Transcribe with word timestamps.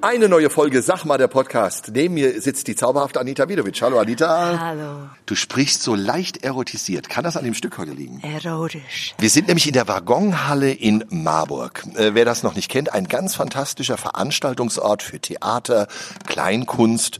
Eine 0.00 0.28
neue 0.28 0.48
Folge 0.48 0.80
Sag 0.80 1.04
mal 1.04 1.18
der 1.18 1.26
Podcast. 1.26 1.90
Neben 1.92 2.14
mir 2.14 2.40
sitzt 2.40 2.68
die 2.68 2.76
zauberhafte 2.76 3.18
Anita 3.18 3.48
Widovic. 3.48 3.82
Hallo 3.82 3.98
Anita. 3.98 4.56
Hallo. 4.56 5.08
Du 5.26 5.34
sprichst 5.34 5.82
so 5.82 5.96
leicht 5.96 6.44
erotisiert. 6.44 7.08
Kann 7.08 7.24
das 7.24 7.36
an 7.36 7.42
dem 7.42 7.52
Stück 7.52 7.78
heute 7.78 7.90
liegen? 7.90 8.22
Erotisch. 8.22 9.16
Wir 9.18 9.28
sind 9.28 9.48
nämlich 9.48 9.66
in 9.66 9.72
der 9.72 9.88
Waggonhalle 9.88 10.70
in 10.70 11.04
Marburg. 11.10 11.82
Äh, 11.96 12.14
wer 12.14 12.24
das 12.24 12.44
noch 12.44 12.54
nicht 12.54 12.70
kennt, 12.70 12.92
ein 12.92 13.08
ganz 13.08 13.34
fantastischer 13.34 13.96
Veranstaltungsort 13.96 15.02
für 15.02 15.18
Theater, 15.18 15.88
Kleinkunst. 16.26 17.18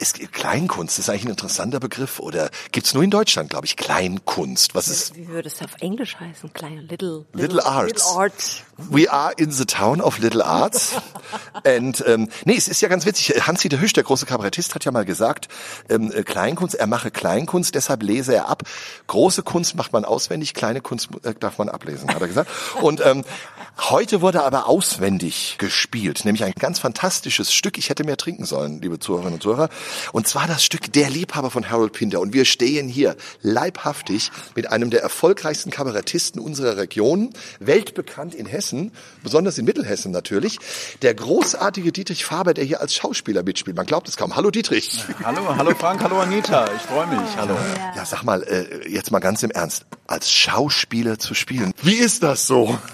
Es, 0.00 0.12
Kleinkunst 0.14 0.98
ist 0.98 1.08
eigentlich 1.08 1.26
ein 1.26 1.30
interessanter 1.30 1.78
Begriff 1.78 2.18
oder 2.18 2.50
gibt's 2.72 2.92
nur 2.92 3.04
in 3.04 3.10
Deutschland, 3.10 3.50
glaube 3.50 3.66
ich, 3.66 3.76
Kleinkunst. 3.76 4.74
Was 4.74 4.88
ist 4.88 5.14
Wie 5.14 5.28
würde 5.28 5.46
es 5.46 5.62
auf 5.62 5.76
Englisch 5.78 6.16
heißen? 6.18 6.52
Kleine 6.52 6.80
Little. 6.80 7.24
Little 7.34 7.64
Arts. 7.64 7.92
Little 7.92 8.20
Arts. 8.20 8.62
We 8.78 9.10
are 9.10 9.32
in 9.36 9.52
the 9.52 9.64
town 9.64 10.00
of 10.00 10.18
little 10.18 10.44
arts. 10.44 10.96
And 11.64 12.04
ähm, 12.16 12.28
nee, 12.44 12.56
es 12.56 12.68
ist 12.68 12.80
ja 12.80 12.88
ganz 12.88 13.06
witzig. 13.06 13.46
Hans-Dieter 13.46 13.80
Hüsch, 13.80 13.92
der 13.92 14.04
große 14.04 14.26
Kabarettist, 14.26 14.74
hat 14.74 14.84
ja 14.84 14.92
mal 14.92 15.04
gesagt, 15.04 15.48
ähm, 15.88 16.12
äh, 16.12 16.22
Kleinkunst, 16.22 16.74
er 16.74 16.86
mache 16.86 17.10
Kleinkunst, 17.10 17.74
deshalb 17.74 18.02
lese 18.02 18.34
er 18.34 18.48
ab. 18.48 18.62
Große 19.06 19.42
Kunst 19.42 19.74
macht 19.74 19.92
man 19.92 20.04
auswendig, 20.04 20.54
kleine 20.54 20.80
Kunst 20.80 21.08
äh, 21.22 21.34
darf 21.38 21.58
man 21.58 21.68
ablesen, 21.68 22.08
hat 22.12 22.20
er 22.20 22.28
gesagt. 22.28 22.50
Und 22.80 23.04
ähm, 23.04 23.24
heute 23.90 24.20
wurde 24.20 24.42
aber 24.42 24.66
auswendig 24.66 25.56
gespielt, 25.58 26.24
nämlich 26.24 26.44
ein 26.44 26.52
ganz 26.58 26.78
fantastisches 26.78 27.52
Stück. 27.52 27.78
Ich 27.78 27.90
hätte 27.90 28.04
mehr 28.04 28.16
trinken 28.16 28.44
sollen, 28.44 28.80
liebe 28.80 28.98
Zuhörerinnen 28.98 29.34
und 29.34 29.42
Zuhörer. 29.42 29.68
Und 30.12 30.26
zwar 30.26 30.46
das 30.46 30.64
Stück 30.64 30.92
Der 30.92 31.10
Liebhaber 31.10 31.50
von 31.50 31.70
Harold 31.70 31.92
Pinter. 31.92 32.20
Und 32.20 32.32
wir 32.32 32.44
stehen 32.44 32.88
hier 32.88 33.16
leibhaftig 33.42 34.30
mit 34.54 34.70
einem 34.70 34.90
der 34.90 35.02
erfolgreichsten 35.02 35.70
Kabarettisten 35.70 36.40
unserer 36.40 36.76
Region, 36.76 37.30
weltbekannt 37.60 38.34
in 38.34 38.46
Hessen, 38.46 38.92
besonders 39.22 39.58
in 39.58 39.64
Mittelhessen 39.64 40.12
natürlich, 40.12 40.58
der 41.02 41.14
großartige 41.14 41.92
Dietrich 42.06 42.24
Faber, 42.24 42.54
der 42.54 42.62
hier 42.62 42.80
als 42.80 42.94
Schauspieler 42.94 43.42
mitspielt. 43.42 43.76
Man 43.76 43.84
glaubt 43.84 44.08
es 44.08 44.16
kaum. 44.16 44.36
Hallo 44.36 44.52
Dietrich. 44.52 45.04
Hallo, 45.24 45.56
hallo 45.56 45.74
Frank, 45.74 46.04
hallo 46.04 46.20
Anita. 46.20 46.72
Ich 46.76 46.82
freue 46.82 47.08
mich. 47.08 47.36
Hallo. 47.36 47.56
Ja, 47.96 48.04
sag 48.04 48.22
mal, 48.22 48.44
äh, 48.44 48.88
jetzt 48.88 49.10
mal 49.10 49.18
ganz 49.18 49.42
im 49.42 49.50
Ernst, 49.50 49.86
als 50.06 50.30
Schauspieler 50.30 51.18
zu 51.18 51.34
spielen, 51.34 51.72
wie 51.82 51.96
ist 51.96 52.22
das 52.22 52.46
so? 52.46 52.78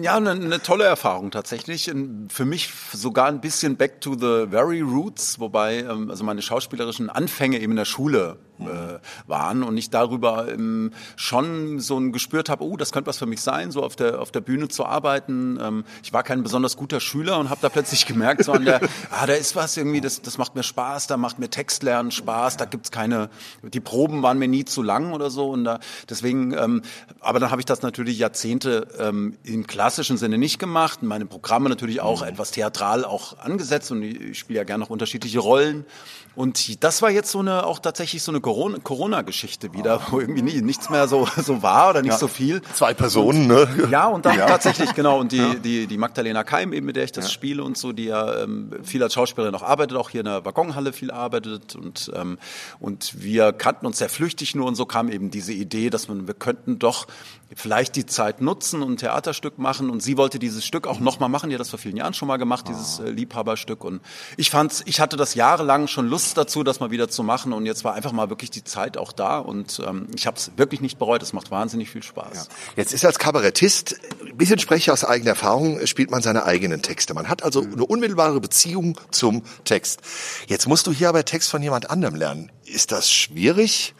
Ja, 0.00 0.16
eine, 0.16 0.30
eine 0.30 0.60
tolle 0.60 0.84
Erfahrung 0.84 1.30
tatsächlich. 1.30 1.90
Für 2.28 2.44
mich 2.44 2.70
sogar 2.92 3.28
ein 3.28 3.40
bisschen 3.40 3.76
back 3.76 4.00
to 4.00 4.14
the 4.14 4.48
very 4.50 4.80
roots, 4.80 5.38
wobei 5.38 5.78
ähm, 5.78 6.10
also 6.10 6.24
meine 6.24 6.42
schauspielerischen 6.42 7.08
Anfänge 7.08 7.58
eben 7.58 7.72
in 7.72 7.76
der 7.76 7.84
Schule 7.84 8.38
äh, 8.68 8.98
waren 9.26 9.62
und 9.62 9.76
ich 9.76 9.90
darüber 9.90 10.50
ähm, 10.50 10.92
schon 11.16 11.80
so 11.80 11.98
ein 11.98 12.12
gespürt 12.12 12.48
habe, 12.48 12.64
oh, 12.64 12.76
das 12.76 12.92
könnte 12.92 13.08
was 13.08 13.18
für 13.18 13.26
mich 13.26 13.40
sein, 13.40 13.70
so 13.70 13.82
auf 13.82 13.96
der 13.96 14.20
auf 14.20 14.30
der 14.30 14.40
Bühne 14.40 14.68
zu 14.68 14.84
arbeiten. 14.84 15.58
Ähm, 15.60 15.84
ich 16.02 16.12
war 16.12 16.22
kein 16.22 16.42
besonders 16.42 16.76
guter 16.76 17.00
Schüler 17.00 17.38
und 17.38 17.50
habe 17.50 17.60
da 17.60 17.68
plötzlich 17.68 18.06
gemerkt, 18.12 18.44
so 18.44 18.52
an 18.52 18.64
der, 18.64 18.80
ah, 19.10 19.26
da 19.26 19.34
ist 19.34 19.56
was 19.56 19.76
irgendwie, 19.76 20.00
das 20.00 20.22
das 20.22 20.38
macht 20.38 20.54
mir 20.54 20.62
Spaß, 20.62 21.06
da 21.06 21.16
macht 21.16 21.38
mir 21.38 21.50
Textlernen 21.50 22.12
Spaß, 22.12 22.56
da 22.56 22.64
gibt's 22.64 22.90
keine, 22.90 23.30
die 23.62 23.80
Proben 23.80 24.22
waren 24.22 24.38
mir 24.38 24.48
nie 24.48 24.64
zu 24.64 24.82
lang 24.82 25.12
oder 25.12 25.30
so 25.30 25.50
und 25.50 25.64
da 25.64 25.80
deswegen, 26.08 26.52
ähm, 26.52 26.82
aber 27.20 27.40
dann 27.40 27.50
habe 27.50 27.60
ich 27.60 27.66
das 27.66 27.82
natürlich 27.82 28.18
Jahrzehnte 28.18 28.88
ähm, 28.98 29.36
im 29.44 29.66
klassischen 29.66 30.16
Sinne 30.16 30.38
nicht 30.38 30.58
gemacht, 30.58 31.02
meine 31.02 31.26
Programme 31.26 31.68
natürlich 31.68 32.00
auch 32.00 32.22
etwas 32.22 32.50
theatral 32.50 33.04
auch 33.04 33.38
angesetzt 33.38 33.90
und 33.90 34.02
ich, 34.02 34.20
ich 34.20 34.38
spiele 34.38 34.58
ja 34.58 34.64
gerne 34.64 34.82
noch 34.82 34.90
unterschiedliche 34.90 35.40
Rollen. 35.40 35.84
Und 36.34 36.82
das 36.82 37.02
war 37.02 37.10
jetzt 37.10 37.30
so 37.30 37.40
eine, 37.40 37.66
auch 37.66 37.78
tatsächlich 37.78 38.22
so 38.22 38.32
eine 38.32 38.40
Corona- 38.40 38.78
Corona-Geschichte 38.78 39.74
wieder, 39.74 40.00
wo 40.10 40.20
irgendwie 40.20 40.42
nie, 40.42 40.62
nichts 40.62 40.88
mehr 40.88 41.06
so, 41.08 41.28
so 41.36 41.62
war 41.62 41.90
oder 41.90 42.02
nicht 42.02 42.18
so 42.18 42.28
viel. 42.28 42.62
Zwei 42.74 42.94
Personen, 42.94 43.46
ne? 43.46 43.68
Ja, 43.90 44.06
und 44.06 44.24
dann 44.24 44.36
tatsächlich, 44.38 44.94
genau. 44.94 45.18
Und 45.20 45.32
die, 45.32 45.58
die, 45.60 45.86
die 45.86 45.98
Magdalena 45.98 46.42
Keim, 46.44 46.72
eben 46.72 46.86
mit 46.86 46.96
der 46.96 47.04
ich 47.04 47.12
das 47.12 47.30
spiele 47.32 47.62
und 47.62 47.76
so, 47.76 47.92
die 47.92 48.04
ja 48.06 48.42
ähm, 48.42 48.70
viel 48.82 49.02
als 49.02 49.14
Schauspielerin 49.14 49.54
auch 49.54 49.62
arbeitet, 49.62 49.96
auch 49.98 50.10
hier 50.10 50.20
in 50.20 50.26
der 50.26 50.44
Waggonhalle 50.44 50.92
viel 50.92 51.10
arbeitet. 51.10 51.74
Und, 51.74 52.10
ähm, 52.14 52.38
und 52.80 53.22
wir 53.22 53.52
kannten 53.52 53.84
uns 53.86 53.98
sehr 53.98 54.08
flüchtig 54.08 54.54
nur 54.54 54.66
und 54.66 54.74
so 54.74 54.86
kam 54.86 55.10
eben 55.10 55.30
diese 55.30 55.52
Idee, 55.52 55.90
dass 55.90 56.08
man, 56.08 56.26
wir 56.26 56.34
könnten 56.34 56.78
doch 56.78 57.06
vielleicht 57.54 57.96
die 57.96 58.06
Zeit 58.06 58.40
nutzen 58.40 58.82
und 58.82 58.92
ein 58.92 58.96
Theaterstück 58.96 59.58
machen. 59.58 59.90
Und 59.90 60.02
sie 60.02 60.16
wollte 60.16 60.38
dieses 60.38 60.64
Stück 60.64 60.86
auch 60.86 61.00
nochmal 61.00 61.28
machen. 61.28 61.50
Die 61.50 61.56
hat 61.56 61.60
das 61.60 61.68
vor 61.68 61.78
vielen 61.78 61.96
Jahren 61.96 62.14
schon 62.14 62.28
mal 62.28 62.38
gemacht, 62.38 62.66
dieses 62.68 63.00
äh, 63.00 63.10
Liebhaberstück. 63.10 63.84
Und 63.84 64.00
ich 64.38 64.50
fand's, 64.50 64.82
ich 64.86 65.00
hatte 65.00 65.18
das 65.18 65.34
jahrelang 65.34 65.86
schon 65.88 66.08
Lust 66.08 66.21
dazu, 66.34 66.62
das 66.62 66.80
mal 66.80 66.90
wieder 66.90 67.08
zu 67.08 67.22
machen. 67.22 67.52
Und 67.52 67.66
jetzt 67.66 67.84
war 67.84 67.94
einfach 67.94 68.12
mal 68.12 68.30
wirklich 68.30 68.50
die 68.50 68.64
Zeit 68.64 68.96
auch 68.96 69.12
da. 69.12 69.38
Und 69.38 69.80
ähm, 69.86 70.08
ich 70.16 70.26
habe 70.26 70.36
es 70.36 70.52
wirklich 70.56 70.80
nicht 70.80 70.98
bereut. 70.98 71.22
Es 71.22 71.32
macht 71.32 71.50
wahnsinnig 71.50 71.90
viel 71.90 72.02
Spaß. 72.02 72.48
Jetzt 72.76 72.92
ist 72.92 73.04
als 73.04 73.18
Kabarettist, 73.18 73.96
ein 74.26 74.36
bisschen 74.36 74.58
spreche 74.58 74.92
aus 74.92 75.04
eigener 75.04 75.30
Erfahrung, 75.30 75.84
spielt 75.86 76.10
man 76.10 76.22
seine 76.22 76.44
eigenen 76.44 76.82
Texte. 76.82 77.14
Man 77.14 77.28
hat 77.28 77.42
also 77.42 77.62
eine 77.62 77.84
unmittelbare 77.84 78.40
Beziehung 78.40 78.98
zum 79.10 79.42
Text. 79.64 80.00
Jetzt 80.46 80.66
musst 80.68 80.86
du 80.86 80.92
hier 80.92 81.08
aber 81.08 81.24
Text 81.24 81.50
von 81.50 81.62
jemand 81.62 81.90
anderem 81.90 82.14
lernen. 82.14 82.52
Ist 82.64 82.92
das 82.92 83.10
schwierig? 83.10 83.94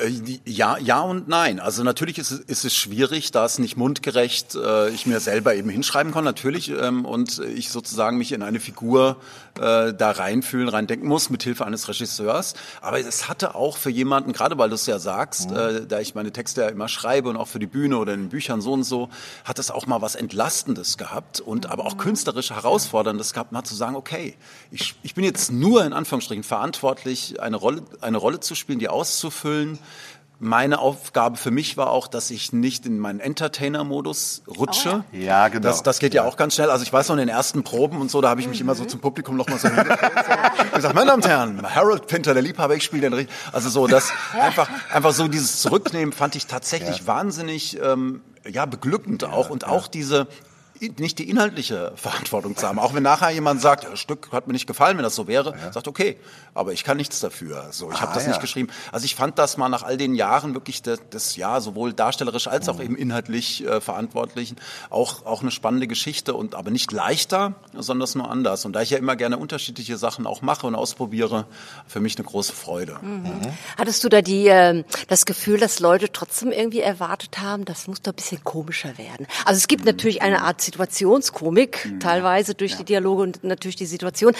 Äh, 0.00 0.38
Ja, 0.44 0.78
ja 0.78 1.00
und 1.00 1.28
nein. 1.28 1.60
Also 1.60 1.82
natürlich 1.82 2.18
ist 2.18 2.30
es, 2.30 2.40
ist 2.40 2.64
es 2.64 2.74
schwierig, 2.76 3.30
da 3.30 3.44
es 3.44 3.58
nicht 3.58 3.76
mundgerecht 3.76 4.54
äh, 4.54 4.90
ich 4.90 5.06
mir 5.06 5.20
selber 5.20 5.54
eben 5.54 5.68
hinschreiben 5.68 6.12
kann, 6.12 6.24
natürlich, 6.24 6.70
ähm, 6.70 7.04
und 7.04 7.38
ich 7.38 7.70
sozusagen 7.70 8.18
mich 8.18 8.32
in 8.32 8.42
eine 8.42 8.60
Figur 8.60 9.16
äh, 9.58 9.94
da 9.94 10.10
reinfühlen, 10.10 10.68
reindenken 10.68 11.08
muss, 11.08 11.30
mit 11.30 11.42
Hilfe 11.42 11.66
eines 11.66 11.88
Regisseurs. 11.88 12.54
Aber 12.80 12.98
es 12.98 13.28
hatte 13.28 13.54
auch 13.54 13.76
für 13.76 13.90
jemanden, 13.90 14.32
gerade 14.32 14.58
weil 14.58 14.68
du 14.68 14.74
es 14.74 14.86
ja 14.86 14.98
sagst, 14.98 15.50
äh, 15.50 15.86
da 15.86 16.00
ich 16.00 16.14
meine 16.14 16.32
Texte 16.32 16.62
ja 16.62 16.68
immer 16.68 16.88
schreibe 16.88 17.28
und 17.28 17.36
auch 17.36 17.48
für 17.48 17.58
die 17.58 17.66
Bühne 17.66 17.98
oder 17.98 18.14
in 18.14 18.24
den 18.24 18.28
Büchern 18.28 18.60
so 18.60 18.72
und 18.72 18.84
so, 18.84 19.08
hat 19.44 19.58
es 19.58 19.70
auch 19.70 19.86
mal 19.86 20.02
was 20.02 20.14
Entlastendes 20.14 20.98
gehabt 20.98 21.40
und 21.40 21.66
aber 21.66 21.86
auch 21.86 21.96
künstlerisch 21.96 22.50
Herausforderndes 22.50 23.32
gehabt, 23.32 23.52
mal 23.52 23.64
zu 23.64 23.74
sagen, 23.74 23.96
okay, 23.96 24.36
ich, 24.70 24.94
ich 25.02 25.14
bin 25.14 25.24
jetzt 25.24 25.50
nur 25.52 25.84
in 25.84 25.92
Anführungsstrichen 25.92 26.44
verantwortlich, 26.44 27.40
eine 27.40 27.56
Rolle, 27.56 27.82
eine 28.00 28.18
Rolle 28.18 28.40
zu 28.40 28.54
spielen, 28.54 28.78
die 28.78 28.88
auszufüllen. 28.88 29.78
Meine 30.38 30.80
Aufgabe 30.80 31.38
für 31.38 31.50
mich 31.50 31.78
war 31.78 31.88
auch, 31.90 32.08
dass 32.08 32.30
ich 32.30 32.52
nicht 32.52 32.84
in 32.84 32.98
meinen 32.98 33.20
Entertainer-Modus 33.20 34.42
rutsche. 34.46 35.02
Oh 35.10 35.16
Ja, 35.16 35.48
genau. 35.48 35.62
Das, 35.66 35.82
das 35.82 35.98
geht 35.98 36.12
ja 36.12 36.24
auch 36.24 36.36
ganz 36.36 36.54
schnell. 36.56 36.70
Also 36.70 36.82
ich 36.82 36.92
weiß 36.92 37.08
noch 37.08 37.14
in 37.14 37.20
den 37.20 37.30
ersten 37.30 37.62
Proben 37.62 38.00
und 38.02 38.10
so, 38.10 38.20
da 38.20 38.28
habe 38.28 38.42
ich 38.42 38.46
mich 38.48 38.60
immer 38.60 38.74
so 38.74 38.84
zum 38.84 39.00
Publikum 39.00 39.36
noch 39.36 39.48
mal 39.48 39.58
so 39.58 39.68
gesagt, 40.74 40.94
meine 40.94 41.06
Damen 41.06 41.22
und 41.22 41.26
Herren, 41.26 41.74
Harold 41.74 42.06
Pinter, 42.06 42.34
der 42.34 42.42
Liebhaber, 42.42 42.74
ich 42.76 42.84
spiele 42.84 43.02
den 43.02 43.14
Richt- 43.14 43.30
Also 43.52 43.70
so, 43.70 43.86
das 43.86 44.10
einfach, 44.38 44.68
einfach 44.92 45.12
so 45.12 45.26
dieses 45.26 45.60
Zurücknehmen 45.62 46.12
fand 46.12 46.36
ich 46.36 46.46
tatsächlich 46.46 47.06
wahnsinnig, 47.06 47.78
ähm, 47.82 48.20
ja, 48.46 48.66
beglückend 48.66 49.24
auch. 49.24 49.48
Und 49.50 49.66
auch 49.66 49.88
diese 49.88 50.26
nicht 50.98 51.18
die 51.18 51.28
inhaltliche 51.28 51.92
Verantwortung 51.96 52.56
zu 52.56 52.66
haben. 52.66 52.78
Auch 52.78 52.94
wenn 52.94 53.02
nachher 53.02 53.30
jemand 53.30 53.60
sagt, 53.60 53.84
ja, 53.84 53.90
das 53.90 54.00
Stück 54.00 54.28
hat 54.32 54.46
mir 54.46 54.52
nicht 54.52 54.66
gefallen, 54.66 54.96
wenn 54.96 55.04
das 55.04 55.14
so 55.14 55.26
wäre, 55.26 55.54
sagt 55.72 55.88
okay, 55.88 56.16
aber 56.54 56.72
ich 56.72 56.84
kann 56.84 56.96
nichts 56.96 57.20
dafür. 57.20 57.68
So, 57.70 57.90
ich 57.90 58.00
habe 58.00 58.12
Ah, 58.12 58.14
das 58.14 58.24
ja. 58.24 58.30
nicht 58.30 58.40
geschrieben. 58.40 58.68
Also 58.92 59.04
ich 59.04 59.14
fand 59.14 59.38
das 59.38 59.56
mal 59.56 59.68
nach 59.68 59.82
all 59.82 59.96
den 59.96 60.14
Jahren 60.14 60.54
wirklich 60.54 60.82
das, 60.82 61.00
das 61.10 61.36
ja 61.36 61.60
sowohl 61.60 61.92
darstellerisch 61.92 62.46
als 62.48 62.66
Mhm. 62.66 62.72
auch 62.72 62.80
eben 62.80 62.96
inhaltlich 62.96 63.64
äh, 63.66 63.80
Verantwortlichen 63.80 64.56
auch 64.90 65.26
auch 65.26 65.42
eine 65.42 65.50
spannende 65.50 65.86
Geschichte 65.86 66.34
und 66.34 66.54
aber 66.54 66.70
nicht 66.70 66.92
leichter, 66.92 67.54
sondern 67.74 68.08
nur 68.14 68.30
anders. 68.30 68.64
Und 68.64 68.72
da 68.74 68.82
ich 68.82 68.90
ja 68.90 68.98
immer 68.98 69.16
gerne 69.16 69.36
unterschiedliche 69.38 69.96
Sachen 69.96 70.26
auch 70.26 70.42
mache 70.42 70.66
und 70.66 70.74
ausprobiere, 70.74 71.46
für 71.86 72.00
mich 72.00 72.16
eine 72.16 72.26
große 72.26 72.52
Freude. 72.52 72.98
Hattest 73.78 74.04
du 74.04 74.08
da 74.08 74.22
die, 74.22 74.46
ähm, 74.46 74.84
das 75.08 75.26
Gefühl, 75.26 75.58
dass 75.58 75.80
Leute 75.80 76.10
trotzdem 76.12 76.52
irgendwie 76.52 76.80
erwartet 76.80 77.38
haben, 77.40 77.64
das 77.64 77.86
muss 77.88 78.02
doch 78.02 78.12
ein 78.12 78.16
bisschen 78.16 78.44
komischer 78.44 78.96
werden? 78.98 79.26
Also 79.44 79.58
es 79.58 79.68
gibt 79.68 79.84
natürlich 79.84 80.22
eine 80.22 80.42
Art 80.42 80.60
Situationskomik, 80.66 81.94
teilweise 82.00 82.54
durch 82.54 82.76
die 82.76 82.84
Dialoge 82.84 83.22
und 83.22 83.44
natürlich 83.44 83.76
die 83.76 83.86
Situation. 83.86 84.34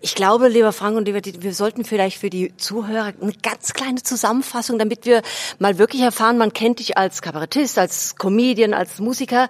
Ich 0.00 0.14
glaube, 0.14 0.48
lieber 0.48 0.72
Frank 0.72 0.96
und 0.96 1.04
lieber 1.06 1.20
wir 1.22 1.54
sollten 1.54 1.84
vielleicht 1.84 2.18
für 2.18 2.30
die 2.30 2.56
Zuhörer 2.56 3.12
eine 3.20 3.32
ganz 3.42 3.74
kleine 3.74 4.02
Zusammenfassung, 4.02 4.78
damit 4.78 5.04
wir 5.04 5.22
mal 5.58 5.78
wirklich 5.78 6.02
erfahren, 6.02 6.38
man 6.38 6.52
kennt 6.52 6.78
dich 6.78 6.96
als 6.96 7.20
Kabarettist, 7.20 7.78
als 7.78 8.16
Comedian, 8.16 8.74
als 8.74 8.98
Musiker. 8.98 9.48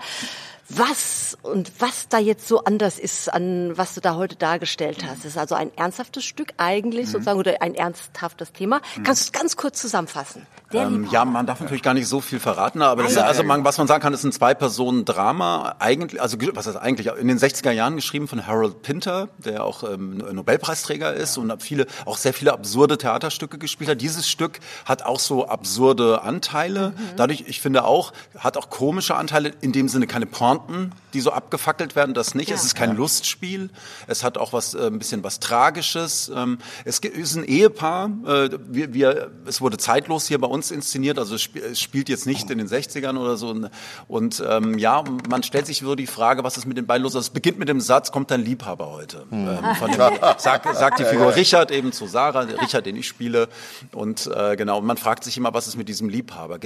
Was 0.75 1.37
und 1.43 1.71
was 1.81 2.09
da 2.09 2.19
jetzt 2.19 2.49
so 2.49 2.65
anders 2.65 2.99
ist 2.99 3.33
an 3.33 3.77
was 3.77 3.95
du 3.95 4.01
da 4.01 4.15
heute 4.15 4.37
dargestellt 4.37 5.05
hast. 5.07 5.19
Das 5.19 5.33
ist 5.33 5.39
also 5.39 5.55
ein 5.55 5.71
ernsthaftes 5.77 6.25
Stück 6.25 6.55
eigentlich 6.57 7.11
sozusagen 7.11 7.39
oder 7.39 7.61
ein 7.61 7.75
ernsthaftes 7.75 8.53
Thema. 8.53 8.81
Kannst 9.05 9.23
du 9.23 9.27
es 9.27 9.33
ganz 9.33 9.57
kurz 9.57 9.81
zusammenfassen? 9.81 10.47
Ähm, 10.73 11.07
ja, 11.11 11.27
man 11.27 11.45
darf 11.47 11.61
natürlich 11.61 11.83
gar 11.83 11.93
nicht 11.93 12.07
so 12.07 12.23
viel 12.23 12.41
verraten, 12.41 12.81
aber 12.81 13.03
das 13.03 13.13
ist, 13.13 13.19
also 13.19 13.43
man, 13.43 13.63
was 13.63 13.77
man 13.77 13.87
sagen 13.87 14.03
kann, 14.03 14.15
ist 14.15 14.25
ein 14.25 14.33
Zwei-Personen-Drama. 14.33 15.77
Eigentlich, 15.79 16.23
also 16.23 16.39
was 16.55 16.67
heißt 16.67 16.79
eigentlich? 16.79 17.09
In 17.09 17.29
den 17.29 17.39
60er 17.39 17.73
Jahren 17.73 17.97
geschrieben 17.97 18.27
von 18.27 18.47
Harold 18.47 18.81
Pinter, 18.81 19.29
der 19.37 19.65
auch 19.65 19.85
ähm, 19.85 20.19
Nobelpreisträger 20.33 21.13
ist 21.13 21.37
und 21.37 21.53
hat 21.53 21.63
viele, 21.63 21.87
auch 22.07 22.17
sehr 22.17 22.33
viele 22.33 22.55
absurde 22.55 22.97
Theaterstücke 22.97 23.59
gespielt 23.59 23.91
hat. 23.91 24.01
Dieses 24.01 24.29
Stück 24.29 24.61
hat 24.87 25.03
auch 25.03 25.21
so 25.21 25.47
absurde 25.47 26.23
Anteile. 26.23 26.95
Dadurch, 27.17 27.45
ich 27.47 27.61
finde 27.61 27.85
auch, 27.85 28.15
hat 28.39 28.57
auch 28.57 28.71
komische 28.71 29.17
Anteile 29.17 29.53
in 29.61 29.73
dem 29.73 29.89
Sinne 29.89 30.07
keine 30.07 30.25
Pointen 30.25 30.62
Pointen, 30.73 30.93
die 31.15 31.21
so 31.21 31.33
abgefackelt 31.33 31.95
werden, 31.97 32.15
das 32.15 32.35
nicht. 32.35 32.51
Ja. 32.51 32.57
Es 32.57 32.65
ist 32.65 32.75
kein 32.75 32.97
Lustspiel. 32.97 33.71
Es 34.07 34.25
hat 34.25 34.39
auch 34.39 34.53
was, 34.53 34.75
äh, 34.75 34.87
ein 34.87 34.99
bisschen 34.99 35.23
was 35.25 35.41
Tragisches. 35.41 36.31
Ähm, 36.35 36.59
es 36.85 36.99
ist 36.99 37.37
ein 37.37 37.45
Ehepaar. 37.45 38.11
Äh, 38.27 38.51
wir, 38.67 38.95
wir, 38.95 39.31
es 39.47 39.61
wurde 39.61 39.77
zeitlos 39.77 40.27
hier 40.27 40.41
bei 40.41 40.47
uns 40.47 40.71
inszeniert, 40.71 41.19
also 41.19 41.35
es, 41.35 41.49
es 41.55 41.81
spielt 41.81 42.09
jetzt 42.09 42.27
nicht 42.27 42.51
in 42.51 42.59
den 42.59 42.69
60ern 42.69 43.19
oder 43.19 43.37
so. 43.37 43.55
Und 44.09 44.43
ähm, 44.47 44.79
ja, 44.79 45.05
man 45.29 45.43
stellt 45.43 45.67
sich 45.67 45.79
so 45.79 45.95
die 45.95 46.07
Frage, 46.07 46.45
was 46.45 46.57
ist 46.57 46.67
mit 46.67 46.77
den 46.77 46.87
beiden 46.87 47.03
los? 47.03 47.15
Also 47.15 47.27
es 47.27 47.31
beginnt 47.31 47.59
mit 47.59 47.69
dem 47.69 47.81
Satz, 47.81 48.13
kommt 48.13 48.31
dein 48.31 48.43
Liebhaber 48.43 48.91
heute? 48.91 49.25
Hm. 49.31 49.49
Ähm, 49.49 49.75
von 49.77 49.91
dem, 49.91 50.01
sagt, 50.39 50.75
sagt 50.75 50.99
die 50.99 51.05
Figur 51.05 51.35
Richard 51.35 51.71
eben 51.71 51.93
zu 51.93 52.07
Sarah, 52.07 52.41
Richard, 52.41 52.87
den 52.87 52.97
ich 52.97 53.07
spiele. 53.07 53.49
Und 53.93 54.31
äh, 54.35 54.57
genau, 54.57 54.81
man 54.81 54.97
fragt 54.97 55.25
sich 55.25 55.37
immer, 55.37 55.53
was 55.55 55.67
ist 55.67 55.77
mit 55.77 55.89
diesem 55.89 56.09
Liebhaber? 56.09 56.59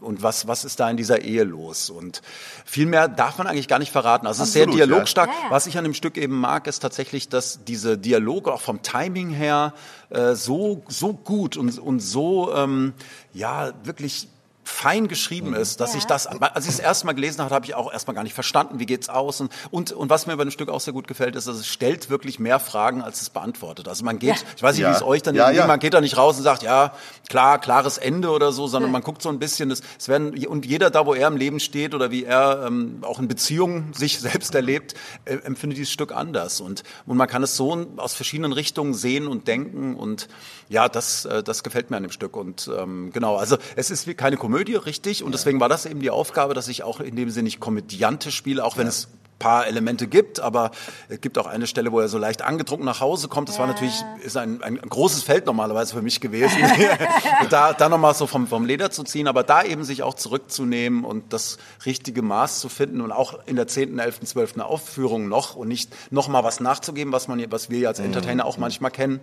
Und 0.00 0.22
was, 0.22 0.48
was 0.48 0.64
ist 0.64 0.80
da 0.80 0.90
in 0.90 0.96
dieser 0.96 1.22
Ehe 1.22 1.44
los? 1.44 1.90
Und 1.90 2.22
viel 2.64 2.86
mehr 2.92 3.08
darf 3.08 3.38
man 3.38 3.48
eigentlich 3.48 3.66
gar 3.66 3.80
nicht 3.80 3.90
verraten. 3.90 4.26
Also 4.26 4.42
es 4.42 4.48
ist 4.48 4.54
sehr 4.54 4.66
dialogstark. 4.66 5.28
Ja. 5.28 5.34
Ja, 5.34 5.44
ja. 5.46 5.50
Was 5.50 5.66
ich 5.66 5.76
an 5.76 5.84
dem 5.84 5.94
Stück 5.94 6.16
eben 6.16 6.38
mag, 6.38 6.66
ist 6.68 6.78
tatsächlich, 6.78 7.28
dass 7.28 7.64
diese 7.64 7.98
Dialoge 7.98 8.52
auch 8.52 8.60
vom 8.60 8.82
Timing 8.82 9.30
her 9.30 9.74
äh, 10.10 10.34
so 10.34 10.82
so 10.86 11.12
gut 11.12 11.56
und 11.56 11.78
und 11.78 12.00
so 12.00 12.54
ähm, 12.54 12.94
ja 13.32 13.72
wirklich 13.82 14.28
fein 14.64 15.08
geschrieben 15.08 15.48
mhm. 15.48 15.56
ist, 15.56 15.80
dass 15.80 15.92
ja. 15.92 15.98
ich 15.98 16.04
das, 16.04 16.26
als 16.26 16.66
ich 16.66 16.72
das 16.72 16.80
erste 16.80 17.06
Mal 17.06 17.14
gelesen 17.14 17.42
habe, 17.42 17.54
habe 17.54 17.66
ich 17.66 17.74
auch 17.74 17.92
erstmal 17.92 18.14
gar 18.14 18.22
nicht 18.22 18.34
verstanden, 18.34 18.78
wie 18.78 18.86
geht's 18.86 19.08
aus 19.08 19.40
und, 19.40 19.52
und, 19.70 19.92
und 19.92 20.10
was 20.10 20.26
mir 20.26 20.36
bei 20.36 20.44
dem 20.44 20.50
Stück 20.50 20.68
auch 20.68 20.80
sehr 20.80 20.92
gut 20.92 21.08
gefällt, 21.08 21.34
ist, 21.36 21.48
dass 21.48 21.56
es 21.56 21.66
stellt 21.66 22.10
wirklich 22.10 22.38
mehr 22.38 22.60
Fragen, 22.60 23.02
als 23.02 23.22
es 23.22 23.30
beantwortet. 23.30 23.88
Also 23.88 24.04
man 24.04 24.18
geht, 24.18 24.36
ja. 24.36 24.42
ich 24.56 24.62
weiß 24.62 24.76
nicht, 24.76 24.82
ja. 24.82 24.90
wie 24.90 24.96
es 24.96 25.02
euch 25.02 25.22
dann, 25.22 25.34
ja, 25.34 25.66
man 25.66 25.80
geht 25.80 25.94
da 25.94 26.00
nicht 26.00 26.16
raus 26.16 26.36
und 26.36 26.44
sagt, 26.44 26.62
ja, 26.62 26.92
klar, 27.28 27.58
klares 27.58 27.98
Ende 27.98 28.30
oder 28.30 28.52
so, 28.52 28.66
sondern 28.66 28.90
man 28.90 29.02
guckt 29.02 29.22
so 29.22 29.28
ein 29.28 29.38
bisschen, 29.38 29.70
es, 29.70 29.82
es 29.98 30.08
werden, 30.08 30.46
und 30.46 30.64
jeder 30.64 30.90
da, 30.90 31.06
wo 31.06 31.14
er 31.14 31.28
im 31.28 31.36
Leben 31.36 31.58
steht 31.58 31.94
oder 31.94 32.10
wie 32.10 32.24
er 32.24 32.64
ähm, 32.66 32.98
auch 33.02 33.18
in 33.18 33.28
Beziehungen 33.28 33.92
sich 33.94 34.18
selbst 34.20 34.54
erlebt, 34.54 34.94
äh, 35.24 35.36
empfindet 35.36 35.78
dieses 35.78 35.92
Stück 35.92 36.12
anders 36.12 36.60
und, 36.60 36.84
und 37.06 37.16
man 37.16 37.28
kann 37.28 37.42
es 37.42 37.56
so 37.56 37.86
aus 37.96 38.14
verschiedenen 38.14 38.52
Richtungen 38.52 38.94
sehen 38.94 39.26
und 39.26 39.48
denken 39.48 39.96
und 39.96 40.28
ja, 40.68 40.88
das, 40.88 41.24
äh, 41.24 41.42
das 41.42 41.62
gefällt 41.62 41.90
mir 41.90 41.96
an 41.96 42.02
dem 42.02 42.12
Stück 42.12 42.36
und 42.36 42.70
ähm, 42.76 43.10
genau, 43.12 43.36
also 43.36 43.56
es 43.76 43.90
ist 43.90 44.06
wie 44.06 44.14
keine 44.14 44.36
Komödie, 44.36 44.51
Komödie, 44.52 44.74
richtig. 44.74 45.24
Und 45.24 45.32
deswegen 45.32 45.60
war 45.60 45.70
das 45.70 45.86
eben 45.86 46.00
die 46.00 46.10
Aufgabe, 46.10 46.52
dass 46.52 46.68
ich 46.68 46.82
auch 46.82 47.00
in 47.00 47.16
dem 47.16 47.30
Sinne 47.30 47.44
nicht 47.44 47.58
komödiantisch 47.58 48.36
spiele, 48.36 48.62
auch 48.62 48.76
wenn 48.76 48.86
es 48.86 49.08
paar 49.42 49.66
Elemente 49.66 50.06
gibt, 50.06 50.40
aber 50.40 50.70
es 51.08 51.20
gibt 51.20 51.36
auch 51.36 51.46
eine 51.46 51.66
Stelle, 51.66 51.90
wo 51.90 51.98
er 51.98 52.08
so 52.08 52.16
leicht 52.16 52.42
angetrunken 52.42 52.86
nach 52.86 53.00
Hause 53.00 53.26
kommt. 53.28 53.48
Das 53.48 53.58
war 53.58 53.66
natürlich 53.66 54.04
ist 54.22 54.36
ein, 54.36 54.62
ein 54.62 54.76
großes 54.76 55.24
Feld 55.24 55.46
normalerweise 55.46 55.94
für 55.94 56.02
mich 56.02 56.20
gewesen, 56.20 56.58
da, 57.50 57.72
da 57.72 57.88
nochmal 57.88 58.14
so 58.14 58.28
vom, 58.28 58.46
vom 58.46 58.64
Leder 58.64 58.90
zu 58.90 59.02
ziehen, 59.02 59.26
aber 59.26 59.42
da 59.42 59.64
eben 59.64 59.82
sich 59.82 60.04
auch 60.04 60.14
zurückzunehmen 60.14 61.04
und 61.04 61.32
das 61.32 61.58
richtige 61.84 62.22
Maß 62.22 62.60
zu 62.60 62.68
finden 62.68 63.00
und 63.00 63.10
auch 63.10 63.40
in 63.46 63.56
der 63.56 63.66
10., 63.66 63.98
11., 63.98 64.20
12. 64.20 64.58
Aufführung 64.60 65.28
noch 65.28 65.56
und 65.56 65.66
nicht 65.66 65.92
nochmal 66.12 66.44
was 66.44 66.60
nachzugeben, 66.60 67.12
was 67.12 67.26
man, 67.26 67.44
was 67.50 67.68
wir 67.68 67.80
ja 67.80 67.88
als 67.88 67.98
Entertainer 67.98 68.46
auch 68.46 68.58
manchmal 68.58 68.92
kennen. 68.92 69.20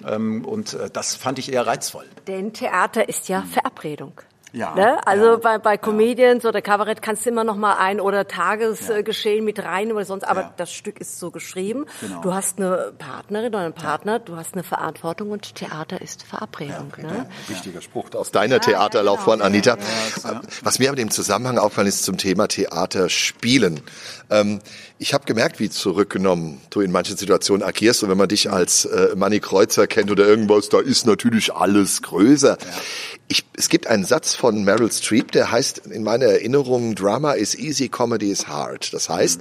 Mhm. 0.00 0.44
und 0.46 0.72
äh, 0.72 0.88
das 0.90 1.14
fand 1.14 1.38
ich 1.38 1.52
eher 1.52 1.66
reizvoll. 1.66 2.06
Denn 2.26 2.54
Theater 2.54 3.08
ist 3.08 3.28
ja 3.28 3.42
Verabredung. 3.42 4.12
Ja, 4.52 4.74
ne? 4.74 5.06
Also 5.06 5.26
ja, 5.26 5.36
bei, 5.36 5.58
bei 5.58 5.76
Comedians 5.76 6.42
ja. 6.42 6.48
oder 6.48 6.62
Kabarett 6.62 7.02
kannst 7.02 7.24
du 7.24 7.30
immer 7.30 7.44
noch 7.44 7.56
mal 7.56 7.74
ein 7.74 8.00
oder 8.00 8.26
Tagesgeschehen 8.26 9.38
ja. 9.38 9.44
mit 9.44 9.64
rein 9.64 9.92
oder 9.92 10.04
sonst, 10.04 10.24
aber 10.24 10.40
ja. 10.40 10.54
das 10.56 10.72
Stück 10.72 11.00
ist 11.00 11.18
so 11.18 11.30
geschrieben. 11.30 11.86
Genau. 12.00 12.20
Du 12.20 12.34
hast 12.34 12.58
eine 12.58 12.92
Partnerin 12.98 13.48
oder 13.48 13.64
einen 13.64 13.74
Partner, 13.74 14.18
du 14.18 14.36
hast 14.36 14.54
eine 14.54 14.62
Verantwortung 14.62 15.30
und 15.30 15.54
Theater 15.54 16.00
ist 16.00 16.24
Verabredung. 16.24 16.92
Ne? 16.98 17.26
Wichtiger 17.48 17.80
Spruch 17.80 18.10
aus 18.14 18.30
deiner 18.30 18.60
Theaterlaufbahn, 18.60 19.38
genau. 19.38 19.46
Anita. 19.46 19.76
Was 20.62 20.78
mir 20.78 20.90
aber 20.90 20.98
im 20.98 21.10
Zusammenhang 21.10 21.58
auffallen 21.58 21.88
ist 21.88 22.04
zum 22.04 22.16
Thema 22.16 22.48
Theater 22.48 23.08
spielen. 23.08 23.80
Ähm, 24.30 24.60
ich 24.98 25.14
habe 25.14 25.24
gemerkt, 25.24 25.60
wie 25.60 25.70
zurückgenommen 25.70 26.60
du 26.70 26.80
in 26.80 26.92
manchen 26.92 27.16
Situationen 27.16 27.66
agierst. 27.66 28.02
Und 28.02 28.10
wenn 28.10 28.18
man 28.18 28.28
dich 28.28 28.50
als 28.50 28.84
äh, 28.84 29.14
Manny 29.16 29.40
Kreuzer 29.40 29.86
kennt 29.86 30.10
oder 30.10 30.26
irgendwas, 30.26 30.68
da 30.68 30.80
ist 30.80 31.06
natürlich 31.06 31.54
alles 31.54 32.02
größer. 32.02 32.58
Ich, 33.30 33.44
es 33.56 33.68
gibt 33.68 33.86
einen 33.86 34.04
Satz 34.04 34.34
von 34.34 34.64
Meryl 34.64 34.90
Streep, 34.90 35.30
der 35.30 35.52
heißt 35.52 35.86
in 35.86 36.02
meiner 36.02 36.26
Erinnerung, 36.26 36.96
Drama 36.96 37.34
is 37.34 37.54
easy, 37.54 37.88
Comedy 37.88 38.28
is 38.28 38.48
hard. 38.48 38.92
Das 38.92 39.08
heißt, 39.08 39.40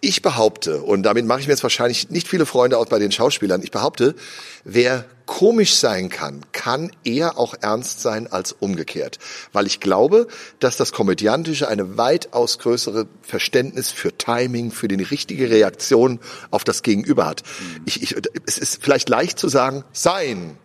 ich 0.00 0.22
behaupte, 0.22 0.80
und 0.82 1.02
damit 1.02 1.26
mache 1.26 1.40
ich 1.40 1.48
mir 1.48 1.52
jetzt 1.52 1.64
wahrscheinlich 1.64 2.10
nicht 2.10 2.28
viele 2.28 2.46
Freunde 2.46 2.78
aus 2.78 2.88
bei 2.88 3.00
den 3.00 3.10
Schauspielern, 3.10 3.60
ich 3.64 3.72
behaupte, 3.72 4.14
wer 4.62 5.04
komisch 5.26 5.74
sein 5.74 6.10
kann, 6.10 6.42
kann 6.52 6.92
eher 7.02 7.38
auch 7.38 7.54
ernst 7.60 8.02
sein 8.02 8.28
als 8.30 8.52
umgekehrt. 8.52 9.18
Weil 9.52 9.66
ich 9.66 9.80
glaube, 9.80 10.28
dass 10.60 10.76
das 10.76 10.92
Komödiantische 10.92 11.66
eine 11.66 11.96
weitaus 11.96 12.60
größere 12.60 13.08
Verständnis 13.22 13.90
für 13.90 14.16
Timing, 14.16 14.70
für 14.70 14.86
die 14.86 15.02
richtige 15.02 15.50
Reaktion 15.50 16.20
auf 16.52 16.62
das 16.62 16.82
Gegenüber 16.84 17.26
hat. 17.26 17.42
Ich, 17.84 18.00
ich, 18.00 18.14
es 18.46 18.58
ist 18.58 18.80
vielleicht 18.80 19.08
leicht 19.08 19.40
zu 19.40 19.48
sagen, 19.48 19.82
sein 19.92 20.56